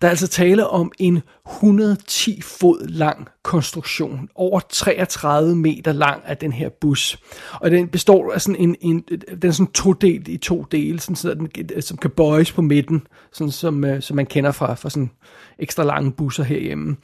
Der 0.00 0.08
er 0.08 0.10
altså 0.10 0.28
tale 0.28 0.66
om 0.66 0.92
en 0.98 1.22
110 1.46 2.40
fod 2.42 2.86
lang 2.88 3.28
konstruktion. 3.42 4.28
Over 4.34 4.60
33 4.68 5.56
meter 5.56 5.92
lang 5.92 6.22
af 6.26 6.36
den 6.36 6.52
her 6.52 6.68
bus. 6.80 7.18
Og 7.52 7.70
den 7.70 7.88
består 7.88 8.32
af 8.32 8.40
sådan 8.40 8.60
en, 8.60 8.76
en 8.80 9.04
den 9.42 9.48
er 9.48 9.52
sådan 9.52 9.72
todelt 9.72 10.28
i 10.28 10.36
to 10.36 10.62
dele, 10.62 11.00
sådan, 11.00 11.16
så 11.16 11.34
den, 11.34 11.82
som 11.82 11.96
kan 11.96 12.10
bøjes 12.10 12.52
på 12.52 12.62
midten, 12.62 13.06
sådan 13.32 13.50
som, 13.50 13.84
øh, 13.84 14.02
som 14.02 14.16
man 14.16 14.26
kender 14.26 14.52
fra, 14.52 14.74
fra 14.74 14.90
sådan 14.90 15.10
ekstra 15.58 15.84
lange 15.84 16.12
busser 16.12 16.44
herhjemme. 16.44 16.96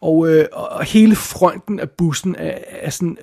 Og, 0.00 0.16
uh, 0.16 0.44
og 0.52 0.84
hele 0.84 1.16
fronten 1.50 1.80
af 1.80 1.90
bussen 1.90 2.36
er, 2.38 2.58
er 2.68 2.90
sådan 2.90 3.18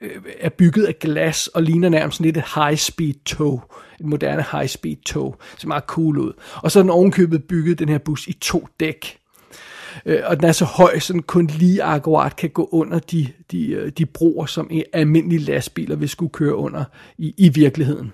øh, 0.00 0.22
er 0.40 0.48
bygget 0.48 0.84
af 0.84 0.98
glas 0.98 1.46
og 1.46 1.62
ligner 1.62 1.88
nærmest 1.88 2.20
lidt 2.20 2.36
et 2.36 2.42
high-speed 2.42 3.24
tog. 3.24 3.72
Et 4.00 4.06
moderne 4.06 4.42
high-speed 4.42 5.02
tog. 5.06 5.36
Så 5.58 5.68
meget 5.68 5.84
cool 5.86 6.18
ud. 6.18 6.32
Og 6.62 6.70
så 6.70 6.78
er 6.78 6.82
den 6.82 6.90
ovenkøbet 6.90 7.44
bygget, 7.44 7.78
den 7.78 7.88
her 7.88 7.98
bus, 7.98 8.26
i 8.26 8.32
to 8.32 8.68
dæk. 8.80 9.18
Øh, 10.06 10.20
og 10.24 10.40
den 10.40 10.48
er 10.48 10.52
så 10.52 10.64
høj, 10.64 10.98
så 10.98 11.12
den 11.12 11.22
kun 11.22 11.46
lige 11.46 11.82
akkurat 11.82 12.36
kan 12.36 12.50
gå 12.50 12.68
under 12.72 12.98
de, 12.98 13.28
de, 13.50 13.70
øh, 13.70 13.92
de 13.98 14.06
broer, 14.06 14.46
som 14.46 14.70
almindelige 14.92 15.40
lastbiler 15.40 15.96
vil 15.96 16.08
skulle 16.08 16.32
køre 16.32 16.54
under 16.54 16.84
i, 17.18 17.34
i 17.36 17.48
virkeligheden. 17.48 18.12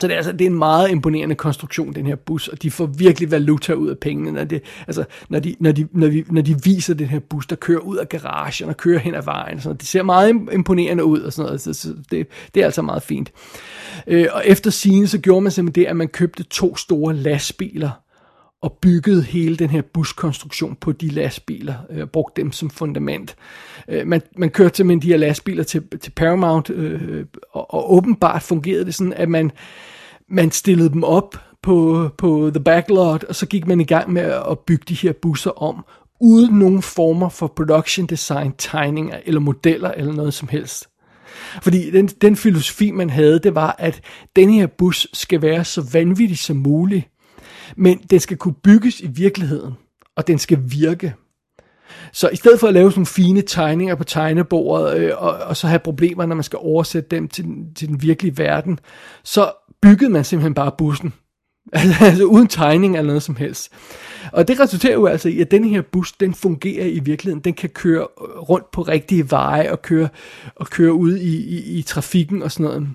Så 0.00 0.06
det 0.06 0.12
er, 0.12 0.16
altså, 0.16 0.32
det 0.32 0.40
er 0.40 0.50
en 0.50 0.58
meget 0.58 0.90
imponerende 0.90 1.34
konstruktion, 1.34 1.94
den 1.94 2.06
her 2.06 2.16
bus, 2.16 2.48
og 2.48 2.62
de 2.62 2.70
får 2.70 2.86
virkelig 2.86 3.30
valuta 3.30 3.72
ud 3.72 3.88
af 3.88 3.98
pengene, 3.98 4.32
når, 4.32 4.44
det, 4.44 4.62
altså, 4.86 5.04
når, 5.28 5.38
de, 5.38 5.56
når, 5.60 5.72
de, 5.72 5.88
når, 5.92 6.08
de, 6.08 6.24
når 6.30 6.42
de 6.42 6.56
viser 6.64 6.94
den 6.94 7.06
her 7.06 7.18
bus, 7.18 7.46
der 7.46 7.56
kører 7.56 7.80
ud 7.80 7.96
af 7.96 8.08
garagen 8.08 8.68
og 8.68 8.76
kører 8.76 8.98
hen 8.98 9.14
ad 9.14 9.22
vejen. 9.22 9.60
Så 9.60 9.72
det 9.72 9.88
ser 9.88 10.02
meget 10.02 10.34
imponerende 10.52 11.04
ud, 11.04 11.20
og 11.20 11.32
sådan 11.32 11.46
noget, 11.46 11.60
så, 11.60 11.72
så 11.72 11.88
det, 12.10 12.26
det 12.54 12.60
er 12.60 12.64
altså 12.64 12.82
meget 12.82 13.02
fint. 13.02 13.32
Øh, 14.06 14.26
og 14.32 14.42
efter 14.46 14.70
scene, 14.70 15.06
så 15.06 15.18
gjorde 15.18 15.40
man 15.40 15.52
simpelthen 15.52 15.84
det, 15.84 15.90
at 15.90 15.96
man 15.96 16.08
købte 16.08 16.42
to 16.42 16.76
store 16.76 17.14
lastbiler, 17.14 17.90
og 18.62 18.72
byggede 18.72 19.22
hele 19.22 19.56
den 19.56 19.70
her 19.70 19.82
buskonstruktion 19.82 20.76
på 20.80 20.92
de 20.92 21.08
lastbiler, 21.08 21.74
øh, 21.90 22.06
brugte 22.06 22.42
dem 22.42 22.52
som 22.52 22.70
fundament. 22.70 23.36
Øh, 23.88 24.06
man, 24.06 24.22
man 24.36 24.50
kørte 24.50 24.76
simpelthen 24.76 25.02
de 25.02 25.08
her 25.08 25.16
lastbiler 25.16 25.64
til, 25.64 25.82
til 26.00 26.10
Paramount, 26.10 26.70
øh, 26.70 27.24
og, 27.52 27.74
og 27.74 27.92
åbenbart 27.94 28.42
fungerede 28.42 28.84
det 28.84 28.94
sådan, 28.94 29.12
at 29.12 29.28
man, 29.28 29.50
man 30.28 30.50
stillede 30.50 30.90
dem 30.90 31.04
op 31.04 31.36
på, 31.62 32.08
på 32.18 32.50
the 32.54 32.64
backlot, 32.64 33.24
og 33.24 33.34
så 33.34 33.46
gik 33.46 33.66
man 33.66 33.80
i 33.80 33.84
gang 33.84 34.12
med 34.12 34.22
at 34.50 34.58
bygge 34.58 34.84
de 34.88 34.94
her 34.94 35.12
busser 35.12 35.62
om, 35.62 35.84
uden 36.20 36.58
nogen 36.58 36.82
former 36.82 37.28
for 37.28 37.46
production 37.46 38.06
design, 38.06 38.52
tegninger 38.58 39.20
eller 39.24 39.40
modeller 39.40 39.90
eller 39.90 40.12
noget 40.12 40.34
som 40.34 40.48
helst. 40.48 40.88
Fordi 41.62 41.90
den, 41.90 42.06
den 42.06 42.36
filosofi, 42.36 42.90
man 42.90 43.10
havde, 43.10 43.38
det 43.38 43.54
var, 43.54 43.76
at 43.78 44.00
den 44.36 44.50
her 44.50 44.66
bus 44.66 45.08
skal 45.12 45.42
være 45.42 45.64
så 45.64 45.88
vanvittig 45.92 46.38
som 46.38 46.56
muligt, 46.56 47.08
men 47.76 47.98
den 47.98 48.20
skal 48.20 48.36
kunne 48.36 48.54
bygges 48.54 49.00
i 49.00 49.06
virkeligheden, 49.06 49.74
og 50.16 50.26
den 50.26 50.38
skal 50.38 50.58
virke. 50.64 51.14
Så 52.12 52.28
i 52.28 52.36
stedet 52.36 52.60
for 52.60 52.68
at 52.68 52.74
lave 52.74 52.90
sådan 52.90 52.98
nogle 52.98 53.06
fine 53.06 53.42
tegninger 53.42 53.94
på 53.94 54.04
tegnebordet, 54.04 54.98
øh, 54.98 55.12
og, 55.16 55.32
og 55.32 55.56
så 55.56 55.66
have 55.66 55.78
problemer, 55.78 56.26
når 56.26 56.34
man 56.34 56.44
skal 56.44 56.58
oversætte 56.62 57.08
dem 57.10 57.28
til, 57.28 57.46
til 57.76 57.88
den 57.88 58.02
virkelige 58.02 58.38
verden, 58.38 58.78
så 59.24 59.52
byggede 59.82 60.10
man 60.10 60.24
simpelthen 60.24 60.54
bare 60.54 60.72
bussen. 60.78 61.12
altså 62.00 62.24
uden 62.24 62.46
tegning 62.46 62.96
eller 62.96 63.06
noget 63.06 63.22
som 63.22 63.36
helst. 63.36 63.72
Og 64.32 64.48
det 64.48 64.60
resulterer 64.60 64.94
jo 64.94 65.06
altså 65.06 65.28
i, 65.28 65.40
at 65.40 65.50
den 65.50 65.64
her 65.64 65.82
bus, 65.82 66.12
den 66.12 66.34
fungerer 66.34 66.86
i 66.86 66.98
virkeligheden. 66.98 67.44
Den 67.44 67.54
kan 67.54 67.70
køre 67.70 68.04
rundt 68.48 68.70
på 68.70 68.82
rigtige 68.82 69.30
veje 69.30 69.72
og 69.72 69.82
køre, 69.82 70.08
og 70.54 70.66
køre 70.66 70.92
ud 70.92 71.16
i, 71.16 71.36
i, 71.36 71.78
i 71.78 71.82
trafikken 71.82 72.42
og 72.42 72.52
sådan 72.52 72.64
noget. 72.64 72.88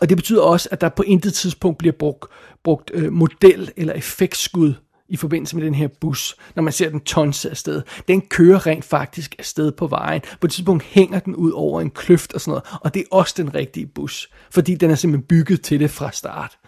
Og 0.00 0.08
det 0.08 0.16
betyder 0.16 0.42
også, 0.42 0.68
at 0.72 0.80
der 0.80 0.88
på 0.88 1.02
intet 1.02 1.34
tidspunkt 1.34 1.78
bliver 1.78 1.92
brugt, 1.92 2.24
brugt 2.64 2.90
øh, 2.94 3.12
model 3.12 3.72
eller 3.76 3.92
effektskud 3.92 4.74
i 5.08 5.16
forbindelse 5.16 5.56
med 5.56 5.64
den 5.64 5.74
her 5.74 5.88
bus, 6.00 6.36
når 6.54 6.62
man 6.62 6.72
ser 6.72 6.90
den 6.90 7.00
tonse 7.00 7.50
afsted. 7.50 7.82
Den 8.08 8.20
kører 8.20 8.66
rent 8.66 8.84
faktisk 8.84 9.34
afsted 9.38 9.72
på 9.72 9.86
vejen. 9.86 10.22
På 10.40 10.46
et 10.46 10.52
tidspunkt 10.52 10.82
hænger 10.82 11.18
den 11.18 11.36
ud 11.36 11.50
over 11.50 11.80
en 11.80 11.90
kløft 11.90 12.32
og 12.32 12.40
sådan 12.40 12.50
noget, 12.50 12.64
og 12.80 12.94
det 12.94 13.00
er 13.00 13.16
også 13.16 13.34
den 13.36 13.54
rigtige 13.54 13.86
bus, 13.86 14.30
fordi 14.50 14.74
den 14.74 14.90
er 14.90 14.94
simpelthen 14.94 15.26
bygget 15.26 15.62
til 15.62 15.80
det 15.80 15.90
fra 15.90 16.12
start. 16.12 16.58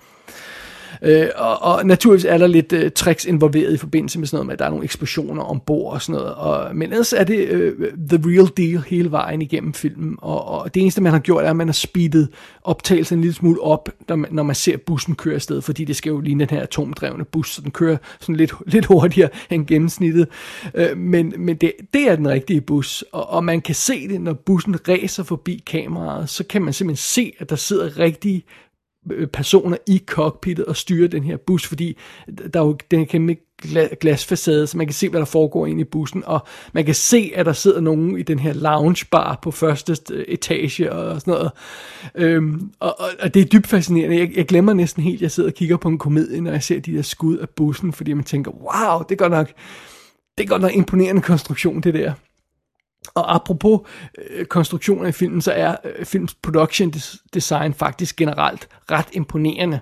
Øh, 1.03 1.29
og, 1.37 1.63
og 1.63 1.87
naturligvis 1.87 2.25
er 2.25 2.39
der 2.39 2.47
lidt 2.47 2.73
øh, 2.73 2.91
tricks 2.91 3.25
involveret 3.25 3.73
i 3.73 3.77
forbindelse 3.77 4.19
med 4.19 4.27
sådan 4.27 4.37
noget 4.37 4.47
med, 4.47 4.53
at 4.53 4.59
der 4.59 4.65
er 4.65 4.71
nogle 4.71 4.85
eksplosioner 4.85 5.43
ombord 5.43 5.93
og 5.93 6.03
sådan 6.03 6.21
noget. 6.21 6.35
Og, 6.35 6.77
men 6.77 6.93
ellers 6.93 7.13
er 7.13 7.25
det 7.25 7.49
øh, 7.49 7.93
the 8.09 8.21
real 8.25 8.51
deal 8.57 8.85
hele 8.87 9.11
vejen 9.11 9.43
igennem 9.43 9.73
filmen. 9.75 10.17
Og, 10.19 10.49
og 10.49 10.75
det 10.75 10.81
eneste, 10.81 11.01
man 11.01 11.13
har 11.13 11.19
gjort, 11.19 11.45
er, 11.45 11.51
at 11.51 11.57
man 11.57 11.69
har 11.69 11.73
speedet 11.73 12.29
optagelsen 12.63 13.19
en 13.19 13.21
lille 13.21 13.35
smule 13.35 13.61
op, 13.61 13.89
når 14.09 14.17
man, 14.17 14.31
når 14.33 14.43
man 14.43 14.55
ser 14.55 14.77
bussen 14.77 15.15
køre 15.15 15.35
afsted, 15.35 15.63
fordi 15.63 15.85
det 15.85 15.97
skal 15.97 16.11
jo 16.11 16.21
ligne 16.21 16.47
den 16.47 16.57
her 16.57 16.63
atomdrevne 16.63 17.25
bus, 17.25 17.55
så 17.55 17.63
den 17.63 17.71
kører 17.71 17.97
sådan 18.21 18.37
lidt, 18.37 18.53
lidt 18.73 18.87
hurtigere 18.87 19.29
end 19.51 19.67
gennemsnittet. 19.67 20.29
Øh, 20.75 20.97
men 20.97 21.35
men 21.39 21.57
det, 21.57 21.73
det 21.95 22.11
er 22.11 22.17
den 22.17 22.29
rigtige 22.29 22.61
bus, 22.61 23.05
og, 23.13 23.31
og 23.31 23.45
man 23.45 23.61
kan 23.61 23.75
se 23.75 24.09
det, 24.09 24.21
når 24.21 24.33
bussen 24.33 24.89
ræser 24.89 25.23
forbi 25.23 25.63
kameraet, 25.67 26.29
så 26.29 26.45
kan 26.45 26.63
man 26.63 26.73
simpelthen 26.73 27.03
se, 27.03 27.33
at 27.39 27.51
der 27.51 27.57
sidder 27.57 27.99
rigtige 27.99 28.45
Øh, 29.13 29.27
personer 29.27 29.77
i 29.87 30.03
cockpittet 30.07 30.65
og 30.65 30.77
styre 30.77 31.09
den 31.09 31.25
her 31.25 31.37
bus, 31.37 31.67
fordi 31.67 31.97
der 32.55 32.61
er 32.61 32.65
jo 32.65 32.79
den 32.91 33.07
kæmpe 33.07 33.37
glasfacade, 34.01 34.67
så 34.67 34.77
man 34.77 34.87
kan 34.87 34.95
se, 34.95 35.09
hvad 35.09 35.21
der 35.21 35.27
foregår 35.27 35.67
inde 35.67 35.81
i 35.81 35.85
bussen, 35.85 36.23
og 36.27 36.47
man 36.73 36.85
kan 36.85 36.95
se, 36.95 37.33
at 37.35 37.47
der 37.47 37.53
sidder 37.53 37.81
nogen 37.81 38.19
i 38.19 38.23
den 38.23 38.39
her 38.39 38.53
loungebar 38.53 39.39
på 39.43 39.51
første 39.51 39.97
øh, 40.13 40.25
etage 40.29 40.93
og 40.93 41.21
sådan 41.21 41.35
noget. 41.35 41.51
Øhm, 42.15 42.71
og, 42.81 43.01
og, 43.01 43.09
og 43.21 43.35
det 43.35 43.43
er 43.43 43.47
dybt 43.47 43.67
fascinerende. 43.67 44.19
Jeg, 44.19 44.37
jeg 44.37 44.47
glemmer 44.47 44.73
næsten 44.73 45.03
helt, 45.03 45.17
at 45.17 45.23
jeg 45.23 45.31
sidder 45.31 45.51
og 45.51 45.55
kigger 45.55 45.77
på 45.77 45.89
en 45.89 45.99
komedie, 45.99 46.41
når 46.41 46.51
jeg 46.51 46.63
ser 46.63 46.81
de 46.81 46.97
der 46.97 47.03
skud 47.03 47.37
af 47.37 47.49
bussen, 47.49 47.93
fordi 47.93 48.13
man 48.13 48.25
tænker, 48.25 48.51
wow, 48.51 49.03
det 49.09 49.19
går 49.19 49.29
nok, 49.29 49.53
det 50.39 50.49
går 50.49 50.59
nok 50.59 50.75
imponerende 50.75 51.23
konstruktion, 51.23 51.81
det 51.81 51.95
der. 51.95 52.13
Og 53.15 53.35
apropos 53.35 53.81
øh, 54.31 54.45
konstruktioner 54.47 55.09
i 55.09 55.13
filmen, 55.13 55.41
så 55.41 55.53
er 55.53 55.77
øh, 55.85 56.05
films 56.05 56.35
production 56.35 56.95
design 57.35 57.75
faktisk 57.75 58.17
generelt 58.17 58.69
ret 58.91 59.09
imponerende. 59.13 59.81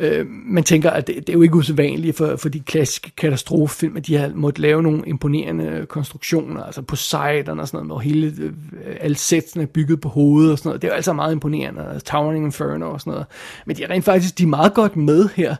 Øh, 0.00 0.26
man 0.28 0.64
tænker, 0.64 0.90
at 0.90 1.06
det, 1.06 1.16
det 1.16 1.28
er 1.28 1.32
jo 1.32 1.42
ikke 1.42 1.54
usædvanligt 1.54 2.16
for, 2.16 2.36
for 2.36 2.48
de 2.48 2.60
klassiske 2.60 3.10
katastrofefilm, 3.16 3.96
at 3.96 4.06
de 4.06 4.16
har 4.16 4.32
måttet 4.34 4.58
lave 4.58 4.82
nogle 4.82 5.02
imponerende 5.06 5.86
konstruktioner, 5.88 6.62
altså 6.62 6.80
på 6.82 6.86
Poseidon 6.86 7.60
og 7.60 7.68
sådan 7.68 7.76
noget, 7.76 7.88
hvor 7.88 7.98
hele, 7.98 8.34
øh, 8.38 8.52
alle 9.00 9.16
sætsene 9.16 9.62
er 9.62 9.66
bygget 9.66 10.00
på 10.00 10.08
hovedet 10.08 10.52
og 10.52 10.58
sådan 10.58 10.68
noget. 10.68 10.82
Det 10.82 10.88
er 10.88 10.92
jo 10.92 10.96
altså 10.96 11.12
meget 11.12 11.32
imponerende, 11.32 11.86
altså 11.92 12.06
Towering 12.06 12.44
Inferno 12.44 12.90
og 12.90 13.00
sådan 13.00 13.10
noget. 13.10 13.26
Men 13.66 13.76
de 13.76 13.82
er 13.82 13.90
rent 13.90 14.04
faktisk, 14.04 14.38
de 14.38 14.42
er 14.42 14.46
meget 14.46 14.74
godt 14.74 14.96
med 14.96 15.28
her. 15.34 15.56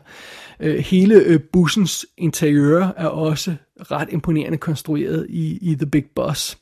Øh, 0.59 0.77
hele 0.77 1.15
øh, 1.15 1.39
bussens 1.53 2.05
interiør 2.17 2.89
er 2.97 3.07
også 3.07 3.55
ret 3.81 4.09
imponerende 4.11 4.57
konstrueret 4.57 5.27
i, 5.29 5.57
i 5.61 5.75
The 5.75 5.85
Big 5.85 6.05
Boss. 6.15 6.57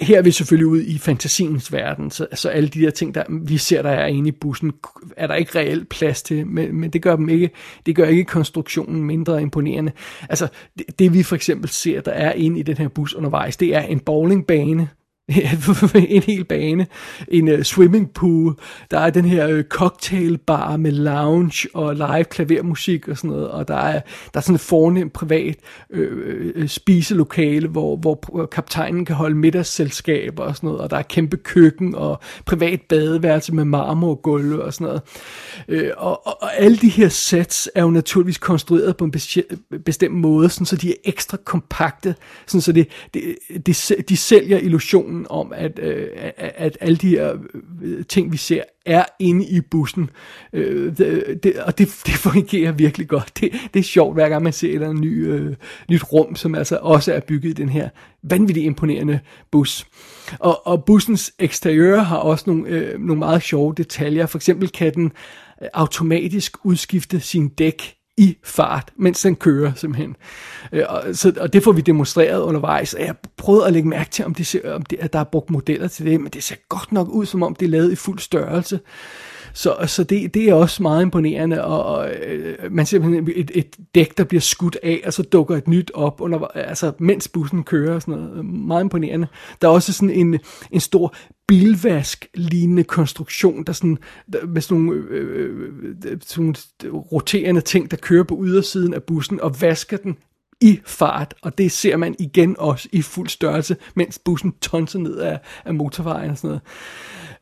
Her 0.00 0.18
er 0.18 0.22
vi 0.22 0.30
selvfølgelig 0.30 0.66
ude 0.66 0.86
i 0.86 0.98
fantasiens 0.98 1.72
verden, 1.72 2.10
så, 2.10 2.26
så 2.34 2.48
alle 2.48 2.68
de 2.68 2.80
der 2.80 2.90
ting, 2.90 3.14
der 3.14 3.24
vi 3.28 3.58
ser, 3.58 3.82
der 3.82 3.90
er 3.90 4.06
inde 4.06 4.28
i 4.28 4.32
bussen, 4.32 4.72
er 5.16 5.26
der 5.26 5.34
ikke 5.34 5.58
reelt 5.58 5.88
plads 5.88 6.22
til, 6.22 6.46
men, 6.46 6.74
men 6.74 6.90
det 6.90 7.02
gør 7.02 7.16
dem 7.16 7.28
ikke, 7.28 7.50
det 7.86 7.96
gør 7.96 8.04
ikke 8.04 8.24
konstruktionen 8.24 9.04
mindre 9.04 9.42
imponerende. 9.42 9.92
Altså, 10.28 10.48
det, 10.78 10.98
det 10.98 11.12
vi 11.12 11.22
for 11.22 11.36
eksempel 11.36 11.70
ser, 11.70 12.00
der 12.00 12.12
er 12.12 12.32
inde 12.32 12.58
i 12.58 12.62
den 12.62 12.76
her 12.76 12.88
bus 12.88 13.14
undervejs, 13.14 13.56
det 13.56 13.74
er 13.74 13.82
en 13.82 14.00
bowlingbane, 14.00 14.88
en 16.08 16.22
hel 16.22 16.44
bane, 16.44 16.86
en 17.28 17.48
uh, 17.48 17.62
swimming 17.62 18.10
pool, 18.10 18.54
der 18.90 18.98
er 18.98 19.10
den 19.10 19.24
her 19.24 19.54
uh, 19.54 19.62
cocktailbar 19.62 20.76
med 20.76 20.92
lounge 20.92 21.68
og 21.74 21.94
live 21.94 22.24
klavermusik 22.24 23.08
og 23.08 23.16
sådan 23.16 23.30
noget, 23.30 23.50
og 23.50 23.68
der 23.68 23.76
er, 23.76 24.00
der 24.34 24.38
er 24.38 24.40
sådan 24.40 24.54
et 24.54 24.60
fornemt 24.60 25.12
privat 25.12 25.56
uh, 25.90 25.98
øh, 26.00 26.68
spiselokale, 26.68 27.68
hvor, 27.68 27.96
hvor 27.96 28.48
kaptajnen 28.52 29.04
kan 29.04 29.16
holde 29.16 29.36
middagsselskaber 29.36 30.42
og 30.42 30.56
sådan 30.56 30.66
noget, 30.66 30.80
og 30.80 30.90
der 30.90 30.96
er 30.96 31.02
kæmpe 31.02 31.36
køkken 31.36 31.94
og 31.94 32.20
privat 32.46 32.80
badeværelse 32.88 33.54
med 33.54 33.64
marmorgulve 33.64 34.64
og 34.64 34.74
sådan 34.74 34.84
noget. 34.84 35.02
Øh, 35.68 35.90
og, 35.96 36.26
og, 36.26 36.42
og 36.42 36.56
alle 36.56 36.76
de 36.76 36.88
her 36.88 37.08
sets 37.08 37.70
er 37.74 37.82
jo 37.82 37.90
naturligvis 37.90 38.38
konstrueret 38.38 38.96
på 38.96 39.04
en 39.04 39.14
bestemt 39.84 40.14
måde, 40.14 40.48
sådan 40.48 40.66
så 40.66 40.76
de 40.76 40.90
er 40.90 40.96
ekstra 41.04 41.36
kompakte, 41.36 42.14
sådan 42.46 42.60
så 42.60 42.72
det, 42.72 42.88
det, 43.14 43.22
de, 43.66 43.74
de 44.08 44.16
sælger 44.16 44.58
illusionen 44.58 45.13
illusionen 45.14 45.26
om, 45.30 45.52
at, 45.52 45.78
øh, 45.78 46.08
at, 46.16 46.52
at 46.56 46.78
alle 46.80 46.96
de 46.96 47.08
her 47.08 47.36
øh, 47.82 48.04
ting, 48.04 48.32
vi 48.32 48.36
ser, 48.36 48.62
er 48.86 49.04
inde 49.18 49.46
i 49.46 49.60
bussen. 49.60 50.10
Øh, 50.52 50.96
det, 50.96 51.56
og 51.66 51.78
det, 51.78 52.02
det 52.06 52.14
fungerer 52.14 52.72
virkelig 52.72 53.08
godt. 53.08 53.40
Det, 53.40 53.52
det 53.74 53.80
er 53.80 53.84
sjovt, 53.84 54.14
hver 54.14 54.28
gang 54.28 54.42
man 54.42 54.52
ser 54.52 54.68
et 54.68 54.74
eller 54.74 54.88
andet 54.88 55.04
ny, 55.04 55.26
øh, 55.26 55.56
nyt 55.90 56.12
rum, 56.12 56.36
som 56.36 56.54
altså 56.54 56.78
også 56.82 57.12
er 57.12 57.20
bygget 57.20 57.50
i 57.50 57.62
den 57.62 57.68
her 57.68 57.88
vanvittigt 58.22 58.66
imponerende 58.66 59.20
bus. 59.50 59.86
Og, 60.38 60.66
og 60.66 60.84
bussens 60.84 61.32
eksteriør 61.38 61.98
har 61.98 62.16
også 62.16 62.44
nogle, 62.46 62.68
øh, 62.68 63.00
nogle 63.00 63.18
meget 63.18 63.42
sjove 63.42 63.74
detaljer. 63.76 64.26
For 64.26 64.38
eksempel 64.38 64.68
kan 64.68 64.94
den 64.94 65.12
øh, 65.62 65.68
automatisk 65.74 66.56
udskifte 66.64 67.20
sin 67.20 67.48
dæk 67.48 67.94
i 68.16 68.36
fart, 68.44 68.92
mens 68.96 69.22
den 69.22 69.36
kører 69.36 69.72
simpelthen. 69.74 70.16
Øh, 70.72 70.82
og, 70.88 71.02
så, 71.12 71.32
og 71.40 71.52
det 71.52 71.62
får 71.62 71.72
vi 71.72 71.80
demonstreret 71.80 72.40
undervejs. 72.40 72.96
Jeg 72.98 73.14
prøvede 73.36 73.66
at 73.66 73.72
lægge 73.72 73.88
mærke 73.88 74.10
til, 74.10 74.24
om, 74.24 74.34
det 74.34 74.46
ser, 74.46 74.74
om 74.74 74.82
det, 74.82 74.98
at 75.00 75.12
der 75.12 75.18
er 75.18 75.24
brugt 75.24 75.50
modeller 75.50 75.88
til 75.88 76.06
det, 76.06 76.20
men 76.20 76.32
det 76.32 76.42
ser 76.42 76.56
godt 76.68 76.92
nok 76.92 77.08
ud, 77.08 77.26
som 77.26 77.42
om 77.42 77.54
det 77.54 77.66
er 77.66 77.70
lavet 77.70 77.92
i 77.92 77.96
fuld 77.96 78.18
størrelse. 78.18 78.80
Så, 79.54 79.76
så 79.86 80.04
det, 80.04 80.34
det 80.34 80.48
er 80.48 80.54
også 80.54 80.82
meget 80.82 81.02
imponerende, 81.02 81.64
og, 81.64 81.84
og 81.84 82.10
øh, 82.10 82.72
man 82.72 82.86
ser 82.86 83.22
et, 83.36 83.50
et 83.54 83.76
dæk, 83.94 84.18
der 84.18 84.24
bliver 84.24 84.40
skudt 84.40 84.78
af, 84.82 85.02
og 85.06 85.12
så 85.12 85.22
dukker 85.22 85.56
et 85.56 85.68
nyt 85.68 85.90
op, 85.94 86.20
under, 86.20 86.38
altså 86.46 86.92
mens 86.98 87.28
bussen 87.28 87.64
kører 87.64 87.94
og 87.94 88.02
sådan 88.02 88.14
noget. 88.14 88.44
Meget 88.44 88.84
imponerende. 88.84 89.26
Der 89.62 89.68
er 89.68 89.72
også 89.72 89.92
sådan 89.92 90.10
en, 90.10 90.38
en 90.70 90.80
stor 90.80 91.14
bilvask-lignende 91.46 92.84
konstruktion, 92.84 93.64
der 93.64 93.72
sådan, 93.72 93.98
der, 94.32 94.46
med 94.46 94.62
sådan 94.62 94.82
nogle, 94.82 95.00
øh, 95.10 95.50
øh, 95.50 95.72
øh 96.04 96.18
sådan 96.26 96.44
nogle 96.44 96.56
roterende 97.12 97.60
ting, 97.60 97.90
der 97.90 97.96
kører 97.96 98.24
på 98.24 98.42
ydersiden 98.44 98.94
af 98.94 99.02
bussen 99.02 99.40
og 99.40 99.60
vasker 99.60 99.96
den 99.96 100.16
i 100.60 100.80
fart, 100.86 101.34
og 101.42 101.58
det 101.58 101.72
ser 101.72 101.96
man 101.96 102.16
igen 102.18 102.56
også 102.58 102.88
i 102.92 103.02
fuld 103.02 103.28
størrelse, 103.28 103.76
mens 103.94 104.18
bussen 104.18 104.52
tonser 104.60 104.98
ned 104.98 105.16
af, 105.16 105.40
af 105.64 105.74
motorvejen 105.74 106.30
og 106.30 106.38
sådan 106.38 106.48
noget. 106.48 106.62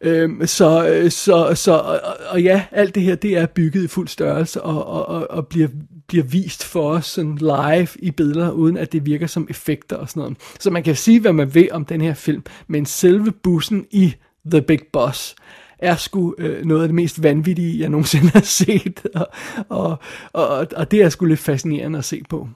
Øhm, 0.03 0.47
så, 0.47 0.89
øh, 0.89 1.11
så, 1.11 1.55
så 1.55 1.73
og, 1.73 2.01
og 2.29 2.43
ja, 2.43 2.65
alt 2.71 2.95
det 2.95 3.03
her, 3.03 3.15
det 3.15 3.37
er 3.37 3.47
bygget 3.47 3.85
i 3.85 3.89
fuld 3.89 4.09
størrelse 4.09 4.63
og, 4.63 4.87
og, 4.87 5.09
og, 5.09 5.31
og 5.31 5.47
bliver, 5.47 5.69
bliver 6.09 6.25
vist 6.25 6.65
for 6.65 6.91
os 6.91 7.07
sådan 7.07 7.37
live 7.37 7.89
i 7.99 8.11
billeder, 8.11 8.51
uden 8.51 8.77
at 8.77 8.93
det 8.93 9.07
virker 9.07 9.27
som 9.27 9.47
effekter 9.51 9.97
og 9.97 10.09
sådan 10.09 10.21
noget. 10.21 10.37
Så 10.61 10.71
man 10.71 10.83
kan 10.83 10.97
sige, 10.97 11.21
hvad 11.21 11.33
man 11.33 11.55
ved 11.55 11.71
om 11.71 11.85
den 11.85 12.01
her 12.01 12.15
film, 12.15 12.43
men 12.67 12.87
selve 12.87 13.33
bussen 13.33 13.87
i 13.91 14.15
The 14.47 14.63
Big 14.63 14.81
Boss 14.93 15.37
er 15.79 15.97
sgu 15.97 16.35
øh, 16.39 16.65
noget 16.65 16.83
af 16.83 16.89
det 16.89 16.95
mest 16.95 17.23
vanvittige, 17.23 17.81
jeg 17.81 17.89
nogensinde 17.89 18.29
har 18.29 18.41
set, 18.41 19.07
og, 19.15 19.29
og, 19.69 19.99
og, 20.33 20.67
og 20.77 20.91
det 20.91 21.03
er 21.03 21.09
sgu 21.09 21.25
lidt 21.25 21.41
fascinerende 21.41 21.99
at 21.99 22.05
se 22.05 22.23
på. 22.31 22.49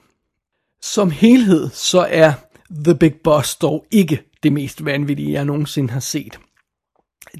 Som 0.81 1.11
helhed, 1.11 1.69
så 1.73 2.07
er 2.09 2.33
The 2.85 2.95
Big 2.95 3.13
Boss 3.23 3.55
dog 3.55 3.85
ikke 3.91 4.21
det 4.43 4.53
mest 4.53 4.85
vanvittige, 4.85 5.31
jeg 5.31 5.45
nogensinde 5.45 5.93
har 5.93 5.99
set 5.99 6.39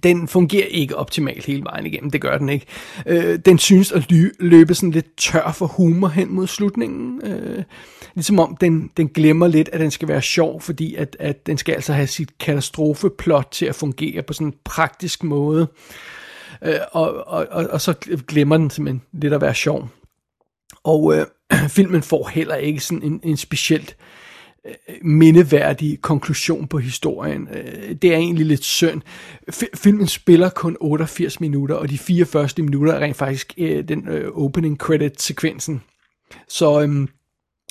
den 0.03 0.27
fungerer 0.27 0.65
ikke 0.65 0.95
optimalt 0.95 1.45
hele 1.45 1.63
vejen 1.63 1.85
igennem, 1.85 2.11
det 2.11 2.21
gør 2.21 2.37
den 2.37 2.49
ikke. 2.49 2.65
Øh, 3.05 3.39
den 3.45 3.59
synes 3.59 3.91
at 3.91 4.11
løbe 4.39 4.73
sådan 4.73 4.91
lidt 4.91 5.17
tør 5.17 5.51
for 5.51 5.65
humor 5.65 6.07
hen 6.07 6.33
mod 6.33 6.47
slutningen. 6.47 7.21
Øh, 7.23 7.63
ligesom 8.15 8.39
om 8.39 8.57
den, 8.61 8.91
den 8.97 9.07
glemmer 9.07 9.47
lidt, 9.47 9.69
at 9.73 9.79
den 9.79 9.91
skal 9.91 10.07
være 10.07 10.21
sjov, 10.21 10.61
fordi 10.61 10.95
at, 10.95 11.17
at 11.19 11.47
den 11.47 11.57
skal 11.57 11.73
altså 11.73 11.93
have 11.93 12.07
sit 12.07 12.37
katastrofeplot 12.37 13.47
til 13.51 13.65
at 13.65 13.75
fungere 13.75 14.21
på 14.21 14.33
sådan 14.33 14.47
en 14.47 14.55
praktisk 14.63 15.23
måde. 15.23 15.67
Øh, 16.61 16.75
og, 16.91 17.27
og, 17.27 17.47
og, 17.51 17.67
og 17.69 17.81
så 17.81 17.93
glemmer 18.27 18.57
den 18.57 18.69
simpelthen 18.69 19.01
lidt 19.13 19.33
at 19.33 19.41
være 19.41 19.55
sjov. 19.55 19.89
Og 20.83 21.15
øh, 21.17 21.25
filmen 21.77 22.03
får 22.03 22.27
heller 22.27 22.55
ikke 22.55 22.79
sådan 22.79 23.03
en, 23.03 23.19
en 23.23 23.37
specielt 23.37 23.95
Øh, 24.67 24.95
mindeværdig 25.01 26.01
konklusion 26.01 26.67
på 26.67 26.77
historien. 26.77 27.47
Øh, 27.53 27.95
det 28.01 28.13
er 28.13 28.17
egentlig 28.17 28.45
lidt 28.45 28.63
synd. 28.63 29.01
Filmen 29.75 30.07
spiller 30.07 30.49
kun 30.49 30.77
88 30.79 31.39
minutter, 31.39 31.75
og 31.75 31.89
de 31.89 31.97
fire 31.97 32.25
første 32.25 32.61
minutter 32.61 32.93
er 32.93 32.99
rent 32.99 33.17
faktisk 33.17 33.53
øh, 33.57 33.87
den 33.87 34.07
opening 34.33 34.77
credit-sekvensen. 34.77 35.81
Så, 36.47 36.81
øhm, 36.81 37.09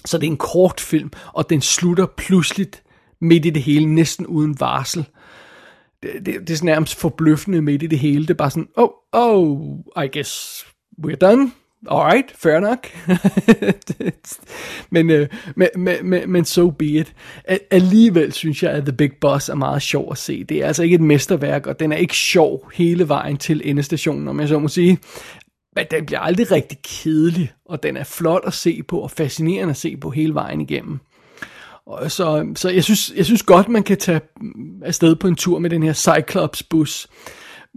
så 0.05 0.19
det 0.19 0.27
er 0.27 0.31
en 0.31 0.37
kort 0.37 0.81
film, 0.81 1.11
og 1.33 1.51
den 1.51 1.61
slutter 1.61 2.07
pludseligt 2.17 2.83
midt 3.21 3.47
i 3.47 3.51
det 3.51 3.63
hele, 3.63 3.95
næsten 3.95 4.27
uden 4.27 4.61
varsel. 4.61 5.07
Det, 6.03 6.13
det, 6.27 6.27
det 6.27 6.51
er 6.51 6.57
sådan 6.57 6.67
nærmest 6.67 6.95
forbløffende 6.95 7.63
midt 7.63 7.83
i 7.83 7.87
det 7.87 7.99
hele. 7.99 8.23
Det 8.23 8.31
er 8.31 8.35
bare 8.35 8.51
sådan, 8.51 8.69
oh, 8.77 8.91
oh, 9.13 9.79
I 10.05 10.09
guess 10.13 10.65
we're 11.07 11.17
done 11.17 11.51
alright, 11.90 12.33
fair 12.37 12.61
nok. 12.61 12.87
men, 14.90 15.11
øh, 15.11 15.29
men, 15.57 15.68
men, 16.03 16.31
men 16.31 16.44
so 16.44 16.70
be 16.70 16.87
it. 16.87 17.12
Alligevel 17.70 18.33
synes 18.33 18.62
jeg, 18.62 18.70
at 18.70 18.83
The 18.83 18.92
Big 18.92 19.12
Boss 19.20 19.49
er 19.49 19.55
meget 19.55 19.83
sjov 19.83 20.09
at 20.11 20.18
se. 20.18 20.44
Det 20.44 20.62
er 20.62 20.66
altså 20.66 20.83
ikke 20.83 20.94
et 20.94 21.01
mesterværk, 21.01 21.66
og 21.66 21.81
den 21.81 21.92
er 21.92 21.96
ikke 21.96 22.14
sjov 22.14 22.70
hele 22.75 23.09
vejen 23.09 23.37
til 23.37 23.62
endestationen, 23.64 24.29
om 24.29 24.40
jeg 24.40 24.49
så 24.49 24.59
må 24.59 24.68
sige. 24.68 24.99
Men 25.77 25.87
den 25.90 26.07
bliver 26.07 26.20
aldrig 26.20 26.53
rigtig 26.53 26.79
kedelig, 26.85 27.53
og 27.64 27.83
den 27.83 27.96
er 27.96 28.05
flot 28.05 28.42
at 28.46 28.55
se 28.55 28.83
på, 28.83 28.99
og 28.99 29.11
fascinerende 29.11 29.70
at 29.70 29.77
se 29.77 29.96
på 29.96 30.11
hele 30.11 30.35
vejen 30.35 30.61
igennem. 30.61 30.99
Og 31.87 32.11
så, 32.11 32.46
så 32.57 32.68
jeg, 32.68 32.85
synes, 32.85 33.12
jeg 33.16 33.25
synes 33.25 33.42
godt, 33.42 33.68
man 33.68 33.83
kan 33.83 33.96
tage 33.96 34.20
afsted 34.83 35.16
på 35.16 35.29
en 35.29 35.37
tur 35.37 35.59
med 35.59 35.70
den 35.70 35.83
her 35.83 35.92
Cyclops 35.92 36.62
bus. 36.62 37.09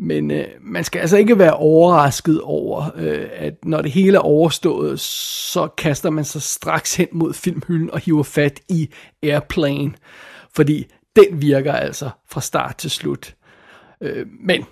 Men 0.02 0.32
øh, 0.32 0.48
man 0.62 0.84
skal 0.84 1.00
altså 1.00 1.18
ikke 1.18 1.40
være 1.40 1.54
overrasket 1.54 2.42
over, 2.42 2.92
øh, 2.96 3.30
at 3.32 3.66
når 3.66 3.82
det 3.82 3.92
hele 3.92 4.18
er 4.18 4.22
overstået, 4.22 5.00
så 5.00 5.68
kaster 5.68 6.10
man 6.10 6.26
sig 6.26 6.42
straks 6.42 6.96
hen 6.96 7.08
mod 7.12 7.34
filmhylden 7.34 7.92
og 7.92 8.00
hiver 8.00 8.24
fat 8.24 8.60
i 8.70 8.90
Airplane. 9.24 9.94
Fordi 10.56 10.86
den 11.16 11.42
virker 11.42 11.74
altså 11.74 12.10
fra 12.30 12.42
start 12.42 12.78
til 12.78 12.90
slut. 12.90 13.36
Øh, 14.02 14.28
men 14.40 14.66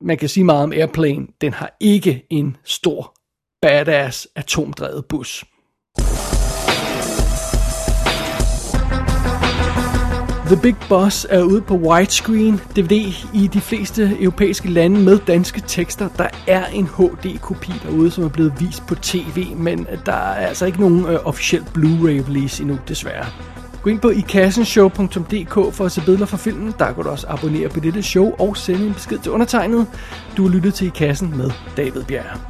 man 0.00 0.18
kan 0.18 0.28
sige 0.28 0.44
meget 0.44 0.62
om 0.62 0.72
Airplane. 0.72 1.26
Den 1.40 1.52
har 1.52 1.76
ikke 1.80 2.26
en 2.30 2.56
stor, 2.64 3.14
badass 3.62 4.28
atomdrevet 4.36 5.04
bus. 5.08 5.44
The 10.46 10.56
Big 10.62 10.76
Boss 10.88 11.26
er 11.30 11.42
ude 11.42 11.60
på 11.60 11.74
widescreen 11.74 12.60
DVD 12.76 12.92
i 13.34 13.50
de 13.52 13.60
fleste 13.60 14.16
europæiske 14.20 14.70
lande 14.70 15.00
med 15.00 15.18
danske 15.26 15.60
tekster. 15.66 16.08
Der 16.18 16.28
er 16.46 16.66
en 16.66 16.86
HD-kopi 16.86 17.72
derude, 17.82 18.10
som 18.10 18.24
er 18.24 18.28
blevet 18.28 18.52
vist 18.60 18.86
på 18.86 18.94
tv, 18.94 19.56
men 19.56 19.86
der 20.06 20.12
er 20.12 20.46
altså 20.46 20.66
ikke 20.66 20.80
nogen 20.80 21.06
øh, 21.06 21.18
officiel 21.24 21.62
Blu-ray 21.62 22.28
release 22.28 22.62
endnu, 22.62 22.78
desværre. 22.88 23.26
Gå 23.82 23.90
ind 23.90 24.00
på 24.00 24.10
ikassenshow.dk 24.10 25.74
for 25.74 25.84
at 25.84 25.92
se 25.92 26.00
billeder 26.04 26.26
fra 26.26 26.36
filmen. 26.36 26.74
Der 26.78 26.92
kan 26.92 27.04
du 27.04 27.10
også 27.10 27.26
abonnere 27.28 27.68
på 27.68 27.80
dette 27.80 28.02
show 28.02 28.32
og 28.38 28.56
sende 28.56 28.86
en 28.86 28.94
besked 28.94 29.18
til 29.18 29.32
undertegnet. 29.32 29.86
Du 30.36 30.42
har 30.42 30.54
lyttet 30.54 30.74
til 30.74 30.86
I 30.86 30.90
Kassen 30.90 31.36
med 31.36 31.50
David 31.76 32.04
Bjerg. 32.04 32.40